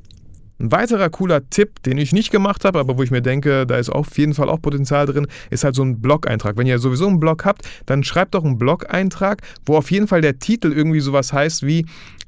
Ein 0.60 0.72
weiterer 0.72 1.08
cooler 1.08 1.48
Tipp, 1.48 1.82
den 1.82 1.96
ich 1.96 2.12
nicht 2.12 2.30
gemacht 2.30 2.64
habe, 2.64 2.78
aber 2.78 2.98
wo 2.98 3.02
ich 3.02 3.10
mir 3.10 3.22
denke, 3.22 3.66
da 3.66 3.76
ist 3.76 3.88
auf 3.88 4.16
jeden 4.18 4.34
Fall 4.34 4.50
auch 4.50 4.60
Potenzial 4.60 5.06
drin, 5.06 5.26
ist 5.48 5.64
halt 5.64 5.74
so 5.74 5.82
ein 5.82 6.00
Blog-Eintrag. 6.00 6.58
Wenn 6.58 6.66
ihr 6.66 6.78
sowieso 6.78 7.08
einen 7.08 7.18
Blog 7.18 7.46
habt, 7.46 7.62
dann 7.86 8.04
schreibt 8.04 8.34
doch 8.34 8.44
einen 8.44 8.58
Blog-Eintrag, 8.58 9.40
wo 9.64 9.76
auf 9.76 9.90
jeden 9.90 10.06
Fall 10.06 10.20
der 10.20 10.38
Titel 10.38 10.72
irgendwie 10.72 11.00
sowas 11.00 11.32
heißt 11.32 11.66
wie 11.66 11.86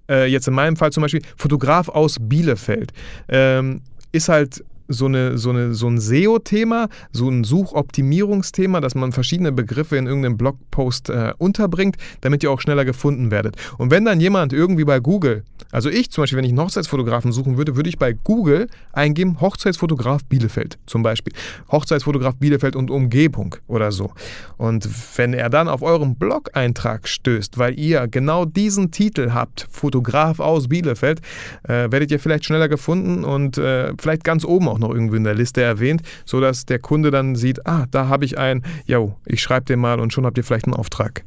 äh, 0.09 0.27
jetzt 0.27 0.49
in 0.49 0.55
meinem 0.55 0.77
Fall 0.77 0.93
zum 0.93 1.03
Beispiel 1.03 1.23
Fotograf 1.37 1.89
aus 1.89 2.17
Bielefeld, 2.21 2.93
ähm, 3.29 3.83
ist 4.13 4.29
halt 4.29 4.65
so, 4.93 5.07
eine, 5.07 5.39
so, 5.39 5.51
eine, 5.51 5.75
so 5.75 5.89
ein 5.89 5.99
SEO-Thema, 5.99 6.89
so 7.13 7.29
ein 7.29 7.45
Suchoptimierungsthema, 7.45 8.81
dass 8.81 8.95
man 8.95 9.13
verschiedene 9.13 9.53
Begriffe 9.53 9.97
in 9.97 10.07
irgendeinem 10.07 10.37
Blogpost 10.37 11.11
äh, 11.11 11.33
unterbringt, 11.39 11.97
damit 12.21 12.43
ihr 12.43 12.51
auch 12.51 12.61
schneller 12.61 12.85
gefunden 12.85 13.31
werdet. 13.31 13.57
Und 13.79 13.91
wenn 13.91 14.05
dann 14.05 14.21
jemand 14.21 14.53
irgendwie 14.53 14.85
bei 14.85 15.01
Google, 15.01 15.45
also 15.71 15.89
ich 15.89 16.11
zum 16.11 16.23
Beispiel, 16.23 16.37
wenn 16.37 16.45
ich 16.45 16.51
einen 16.51 16.61
Hochzeitsfotografen 16.61 17.33
suchen 17.33 17.57
würde, 17.57 17.77
würde 17.77 17.89
ich 17.89 17.99
bei 17.99 18.13
Google 18.13 18.69
eingeben 18.93 19.41
Hochzeitsfotograf 19.41 20.25
Bielefeld 20.25 20.79
zum 20.87 21.03
Beispiel. 21.03 21.33
Hochzeitsfotograf 21.71 22.37
Bielefeld 22.37 22.77
und 22.77 22.91
Umgebung 22.91 23.57
oder 23.67 23.91
so. 23.91 24.13
Und 24.59 24.89
wenn 25.17 25.33
er 25.33 25.49
dann 25.51 25.69
auf 25.69 25.83
euren 25.83 26.17
Blog-Eintrag 26.17 27.09
stößt, 27.09 27.59
weil 27.59 27.79
ihr 27.79 28.07
genau 28.09 28.45
diesen 28.45 28.91
Titel 28.91 29.33
habt, 29.33 29.67
Fotograf 29.71 30.41
aus 30.41 30.69
Bielefeld, 30.69 31.21
äh, 31.65 31.91
werdet 31.91 32.11
ihr 32.11 32.21
vielleicht 32.21 32.45
schneller 32.45 32.69
gefunden 32.69 33.25
und 33.25 33.59
äh, 33.59 33.93
vielleicht 33.99 34.25
ganz 34.25 34.45
oben 34.45 34.69
auch 34.69 34.79
noch 34.83 34.91
irgendwie 34.91 35.17
in 35.17 35.25
der 35.25 35.35
Liste 35.35 35.63
erwähnt, 35.63 36.03
sodass 36.25 36.67
der 36.67 36.79
Kunde 36.79 37.11
dann 37.11 37.35
sieht, 37.35 37.67
ah, 37.67 37.87
da 37.91 38.09
habe 38.09 38.25
ich 38.25 38.39
einen, 38.39 38.65
yo, 38.85 39.17
ich 39.25 39.43
schreibe 39.43 39.65
den 39.67 39.81
mal 39.81 40.01
und 40.01 40.13
schon 40.13 40.27
habt 40.27 40.37
ihr 40.37 40.45
vielleicht 40.45 40.67
einen 40.67 40.75
Auftrag. 40.75 41.25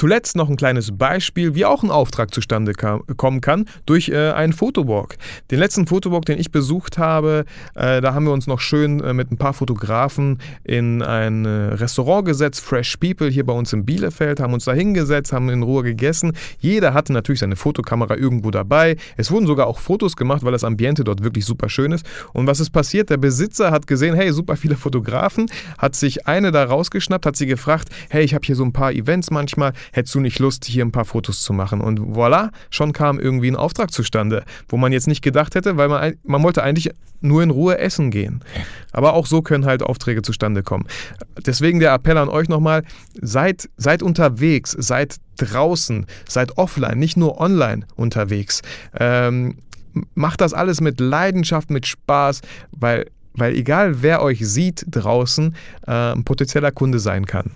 Zuletzt 0.00 0.34
noch 0.34 0.48
ein 0.48 0.56
kleines 0.56 0.96
Beispiel, 0.96 1.54
wie 1.54 1.66
auch 1.66 1.82
ein 1.82 1.90
Auftrag 1.90 2.32
zustande 2.32 2.72
kam, 2.72 3.02
kommen 3.18 3.42
kann 3.42 3.66
durch 3.84 4.08
äh, 4.08 4.30
einen 4.30 4.54
Fotowalk. 4.54 5.18
Den 5.50 5.58
letzten 5.58 5.86
Fotowalk, 5.86 6.24
den 6.24 6.38
ich 6.38 6.50
besucht 6.50 6.96
habe, 6.96 7.44
äh, 7.74 8.00
da 8.00 8.14
haben 8.14 8.24
wir 8.24 8.32
uns 8.32 8.46
noch 8.46 8.60
schön 8.60 9.00
äh, 9.00 9.12
mit 9.12 9.30
ein 9.30 9.36
paar 9.36 9.52
Fotografen 9.52 10.38
in 10.64 11.02
ein 11.02 11.44
äh, 11.44 11.74
Restaurant 11.74 12.24
gesetzt, 12.24 12.62
Fresh 12.62 12.96
People 12.96 13.28
hier 13.28 13.44
bei 13.44 13.52
uns 13.52 13.74
in 13.74 13.84
Bielefeld, 13.84 14.40
haben 14.40 14.54
uns 14.54 14.64
da 14.64 14.72
hingesetzt, 14.72 15.34
haben 15.34 15.50
in 15.50 15.62
Ruhe 15.62 15.82
gegessen. 15.82 16.32
Jeder 16.60 16.94
hatte 16.94 17.12
natürlich 17.12 17.40
seine 17.40 17.56
Fotokamera 17.56 18.16
irgendwo 18.16 18.50
dabei. 18.50 18.96
Es 19.18 19.30
wurden 19.30 19.46
sogar 19.46 19.66
auch 19.66 19.80
Fotos 19.80 20.16
gemacht, 20.16 20.42
weil 20.42 20.52
das 20.52 20.64
Ambiente 20.64 21.04
dort 21.04 21.22
wirklich 21.22 21.44
super 21.44 21.68
schön 21.68 21.92
ist. 21.92 22.06
Und 22.32 22.46
was 22.46 22.58
ist 22.58 22.70
passiert? 22.70 23.10
Der 23.10 23.18
Besitzer 23.18 23.70
hat 23.70 23.86
gesehen, 23.86 24.14
hey, 24.14 24.32
super 24.32 24.56
viele 24.56 24.76
Fotografen, 24.76 25.50
hat 25.76 25.94
sich 25.94 26.26
eine 26.26 26.52
da 26.52 26.64
rausgeschnappt, 26.64 27.26
hat 27.26 27.36
sie 27.36 27.44
gefragt, 27.44 27.90
hey, 28.08 28.24
ich 28.24 28.32
habe 28.32 28.46
hier 28.46 28.56
so 28.56 28.64
ein 28.64 28.72
paar 28.72 28.92
Events 28.92 29.30
manchmal 29.30 29.74
hättest 29.92 30.14
du 30.14 30.20
nicht 30.20 30.38
Lust, 30.38 30.64
hier 30.64 30.84
ein 30.84 30.92
paar 30.92 31.04
Fotos 31.04 31.42
zu 31.42 31.52
machen? 31.52 31.80
Und 31.80 32.00
voilà, 32.00 32.50
schon 32.70 32.92
kam 32.92 33.18
irgendwie 33.18 33.50
ein 33.50 33.56
Auftrag 33.56 33.90
zustande, 33.92 34.44
wo 34.68 34.76
man 34.76 34.92
jetzt 34.92 35.06
nicht 35.06 35.22
gedacht 35.22 35.54
hätte, 35.54 35.76
weil 35.76 35.88
man, 35.88 36.14
man 36.24 36.42
wollte 36.42 36.62
eigentlich 36.62 36.90
nur 37.20 37.42
in 37.42 37.50
Ruhe 37.50 37.78
essen 37.78 38.10
gehen. 38.10 38.42
Aber 38.92 39.14
auch 39.14 39.26
so 39.26 39.42
können 39.42 39.66
halt 39.66 39.82
Aufträge 39.82 40.22
zustande 40.22 40.62
kommen. 40.62 40.86
Deswegen 41.44 41.80
der 41.80 41.92
Appell 41.92 42.16
an 42.16 42.28
euch 42.28 42.48
nochmal, 42.48 42.82
seid, 43.20 43.68
seid 43.76 44.02
unterwegs, 44.02 44.72
seid 44.78 45.16
draußen, 45.36 46.06
seid 46.28 46.56
offline, 46.58 46.98
nicht 46.98 47.16
nur 47.16 47.40
online 47.40 47.86
unterwegs. 47.96 48.62
Ähm, 48.98 49.58
macht 50.14 50.40
das 50.40 50.54
alles 50.54 50.80
mit 50.80 51.00
Leidenschaft, 51.00 51.70
mit 51.70 51.86
Spaß, 51.86 52.40
weil, 52.72 53.06
weil 53.34 53.54
egal 53.54 54.02
wer 54.02 54.22
euch 54.22 54.46
sieht 54.46 54.84
draußen, 54.90 55.54
äh, 55.86 56.12
ein 56.12 56.24
potenzieller 56.24 56.72
Kunde 56.72 56.98
sein 56.98 57.26
kann. 57.26 57.52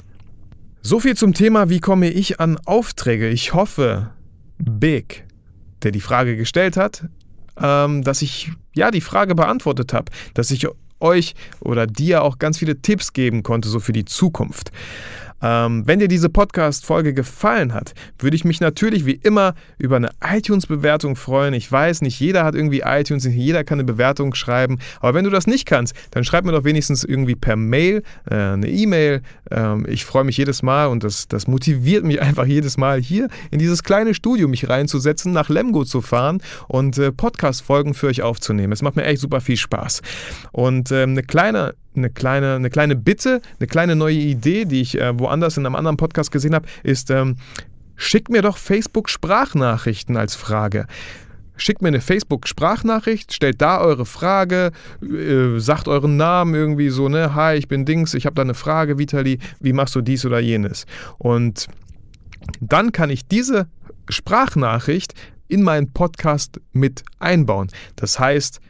So 0.86 1.00
viel 1.00 1.16
zum 1.16 1.32
Thema, 1.32 1.70
wie 1.70 1.80
komme 1.80 2.10
ich 2.10 2.40
an 2.40 2.58
Aufträge. 2.66 3.30
Ich 3.30 3.54
hoffe, 3.54 4.10
Big, 4.58 5.24
der 5.82 5.92
die 5.92 6.02
Frage 6.02 6.36
gestellt 6.36 6.76
hat, 6.76 7.06
ähm, 7.58 8.02
dass 8.02 8.20
ich 8.20 8.52
ja 8.74 8.90
die 8.90 9.00
Frage 9.00 9.34
beantwortet 9.34 9.94
habe, 9.94 10.12
dass 10.34 10.50
ich 10.50 10.66
euch 11.00 11.36
oder 11.60 11.86
dir 11.86 12.22
auch 12.22 12.38
ganz 12.38 12.58
viele 12.58 12.82
Tipps 12.82 13.14
geben 13.14 13.42
konnte, 13.42 13.70
so 13.70 13.80
für 13.80 13.94
die 13.94 14.04
Zukunft. 14.04 14.72
Ähm, 15.42 15.82
wenn 15.86 15.98
dir 15.98 16.08
diese 16.08 16.28
Podcast-Folge 16.28 17.14
gefallen 17.14 17.74
hat, 17.74 17.94
würde 18.18 18.36
ich 18.36 18.44
mich 18.44 18.60
natürlich 18.60 19.04
wie 19.06 19.12
immer 19.22 19.54
über 19.78 19.96
eine 19.96 20.10
iTunes-Bewertung 20.22 21.16
freuen. 21.16 21.54
Ich 21.54 21.70
weiß, 21.70 22.02
nicht 22.02 22.18
jeder 22.20 22.44
hat 22.44 22.54
irgendwie 22.54 22.82
iTunes, 22.84 23.24
nicht 23.24 23.36
jeder 23.36 23.64
kann 23.64 23.78
eine 23.78 23.84
Bewertung 23.84 24.34
schreiben. 24.34 24.78
Aber 25.00 25.14
wenn 25.14 25.24
du 25.24 25.30
das 25.30 25.46
nicht 25.46 25.66
kannst, 25.66 25.94
dann 26.10 26.24
schreib 26.24 26.44
mir 26.44 26.52
doch 26.52 26.64
wenigstens 26.64 27.04
irgendwie 27.04 27.34
per 27.34 27.56
Mail 27.56 28.02
äh, 28.30 28.34
eine 28.34 28.68
E-Mail. 28.68 29.22
Ähm, 29.50 29.86
ich 29.88 30.04
freue 30.04 30.24
mich 30.24 30.36
jedes 30.36 30.62
Mal 30.62 30.86
und 30.86 31.04
das, 31.04 31.28
das 31.28 31.46
motiviert 31.46 32.04
mich 32.04 32.20
einfach 32.22 32.46
jedes 32.46 32.76
Mal 32.76 33.00
hier 33.00 33.28
in 33.50 33.58
dieses 33.58 33.82
kleine 33.82 34.14
Studio 34.14 34.48
mich 34.48 34.68
reinzusetzen, 34.68 35.32
nach 35.32 35.48
Lemgo 35.48 35.84
zu 35.84 36.00
fahren 36.00 36.40
und 36.68 36.98
äh, 36.98 37.12
Podcast-Folgen 37.12 37.94
für 37.94 38.06
euch 38.06 38.22
aufzunehmen. 38.22 38.72
Es 38.72 38.82
macht 38.82 38.96
mir 38.96 39.04
echt 39.04 39.20
super 39.20 39.40
viel 39.40 39.56
Spaß. 39.56 40.02
Und 40.52 40.90
ähm, 40.90 41.10
eine 41.10 41.22
kleine 41.22 41.74
eine 41.96 42.10
kleine, 42.10 42.54
eine 42.54 42.70
kleine 42.70 42.96
Bitte, 42.96 43.40
eine 43.58 43.66
kleine 43.66 43.96
neue 43.96 44.16
Idee, 44.16 44.64
die 44.64 44.80
ich 44.80 45.00
äh, 45.00 45.18
woanders 45.18 45.56
in 45.56 45.66
einem 45.66 45.76
anderen 45.76 45.96
Podcast 45.96 46.30
gesehen 46.30 46.54
habe, 46.54 46.66
ist, 46.82 47.10
ähm, 47.10 47.36
schickt 47.96 48.30
mir 48.30 48.42
doch 48.42 48.56
Facebook-Sprachnachrichten 48.56 50.16
als 50.16 50.34
Frage. 50.34 50.86
Schickt 51.56 51.82
mir 51.82 51.88
eine 51.88 52.00
Facebook-Sprachnachricht, 52.00 53.32
stellt 53.32 53.62
da 53.62 53.80
eure 53.80 54.06
Frage, 54.06 54.72
äh, 55.02 55.60
sagt 55.60 55.86
euren 55.86 56.16
Namen 56.16 56.54
irgendwie 56.54 56.88
so, 56.88 57.08
ne, 57.08 57.34
hi, 57.34 57.56
ich 57.56 57.68
bin 57.68 57.84
Dings, 57.84 58.14
ich 58.14 58.26
habe 58.26 58.34
da 58.34 58.42
eine 58.42 58.54
Frage, 58.54 58.98
Vitali, 58.98 59.38
wie 59.60 59.72
machst 59.72 59.94
du 59.94 60.00
dies 60.00 60.26
oder 60.26 60.40
jenes? 60.40 60.86
Und 61.18 61.68
dann 62.60 62.90
kann 62.92 63.10
ich 63.10 63.26
diese 63.26 63.68
Sprachnachricht 64.08 65.14
in 65.46 65.62
meinen 65.62 65.92
Podcast 65.92 66.60
mit 66.72 67.04
einbauen. 67.20 67.68
Das 67.96 68.18
heißt, 68.18 68.60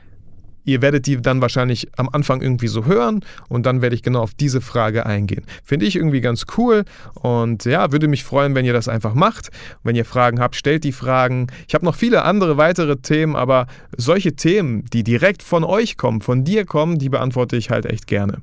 Ihr 0.64 0.82
werdet 0.82 1.06
die 1.06 1.20
dann 1.20 1.40
wahrscheinlich 1.40 1.88
am 1.96 2.08
Anfang 2.08 2.40
irgendwie 2.40 2.68
so 2.68 2.84
hören 2.84 3.24
und 3.48 3.66
dann 3.66 3.82
werde 3.82 3.94
ich 3.94 4.02
genau 4.02 4.22
auf 4.22 4.34
diese 4.34 4.60
Frage 4.60 5.06
eingehen. 5.06 5.44
Finde 5.62 5.86
ich 5.86 5.96
irgendwie 5.96 6.20
ganz 6.20 6.46
cool 6.56 6.84
und 7.14 7.64
ja, 7.64 7.92
würde 7.92 8.08
mich 8.08 8.24
freuen, 8.24 8.54
wenn 8.54 8.64
ihr 8.64 8.72
das 8.72 8.88
einfach 8.88 9.14
macht. 9.14 9.50
Wenn 9.82 9.96
ihr 9.96 10.04
Fragen 10.04 10.40
habt, 10.40 10.56
stellt 10.56 10.84
die 10.84 10.92
Fragen. 10.92 11.48
Ich 11.68 11.74
habe 11.74 11.84
noch 11.84 11.94
viele 11.94 12.24
andere 12.24 12.56
weitere 12.56 12.96
Themen, 12.96 13.36
aber 13.36 13.66
solche 13.96 14.34
Themen, 14.34 14.84
die 14.92 15.04
direkt 15.04 15.42
von 15.42 15.64
euch 15.64 15.96
kommen, 15.96 16.20
von 16.20 16.44
dir 16.44 16.64
kommen, 16.64 16.98
die 16.98 17.08
beantworte 17.08 17.56
ich 17.56 17.70
halt 17.70 17.86
echt 17.86 18.06
gerne. 18.06 18.40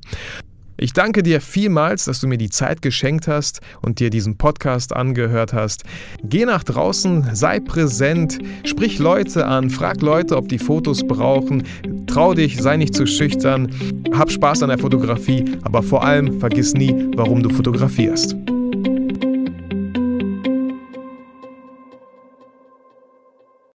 Ich 0.82 0.92
danke 0.92 1.22
dir 1.22 1.40
vielmals, 1.40 2.06
dass 2.06 2.18
du 2.18 2.26
mir 2.26 2.38
die 2.38 2.50
Zeit 2.50 2.82
geschenkt 2.82 3.28
hast 3.28 3.60
und 3.82 4.00
dir 4.00 4.10
diesen 4.10 4.36
Podcast 4.36 4.92
angehört 4.92 5.52
hast. 5.52 5.84
Geh 6.24 6.44
nach 6.44 6.64
draußen, 6.64 7.36
sei 7.36 7.60
präsent, 7.60 8.40
sprich 8.64 8.98
Leute 8.98 9.46
an, 9.46 9.70
frag 9.70 10.02
Leute, 10.02 10.36
ob 10.36 10.48
die 10.48 10.58
Fotos 10.58 11.06
brauchen, 11.06 11.62
trau 12.08 12.34
dich, 12.34 12.60
sei 12.60 12.78
nicht 12.78 12.96
zu 12.96 13.06
schüchtern, 13.06 13.72
hab 14.12 14.32
Spaß 14.32 14.64
an 14.64 14.70
der 14.70 14.78
Fotografie, 14.78 15.44
aber 15.62 15.84
vor 15.84 16.04
allem 16.04 16.40
vergiss 16.40 16.74
nie, 16.74 17.10
warum 17.14 17.44
du 17.44 17.50
fotografierst. 17.50 18.34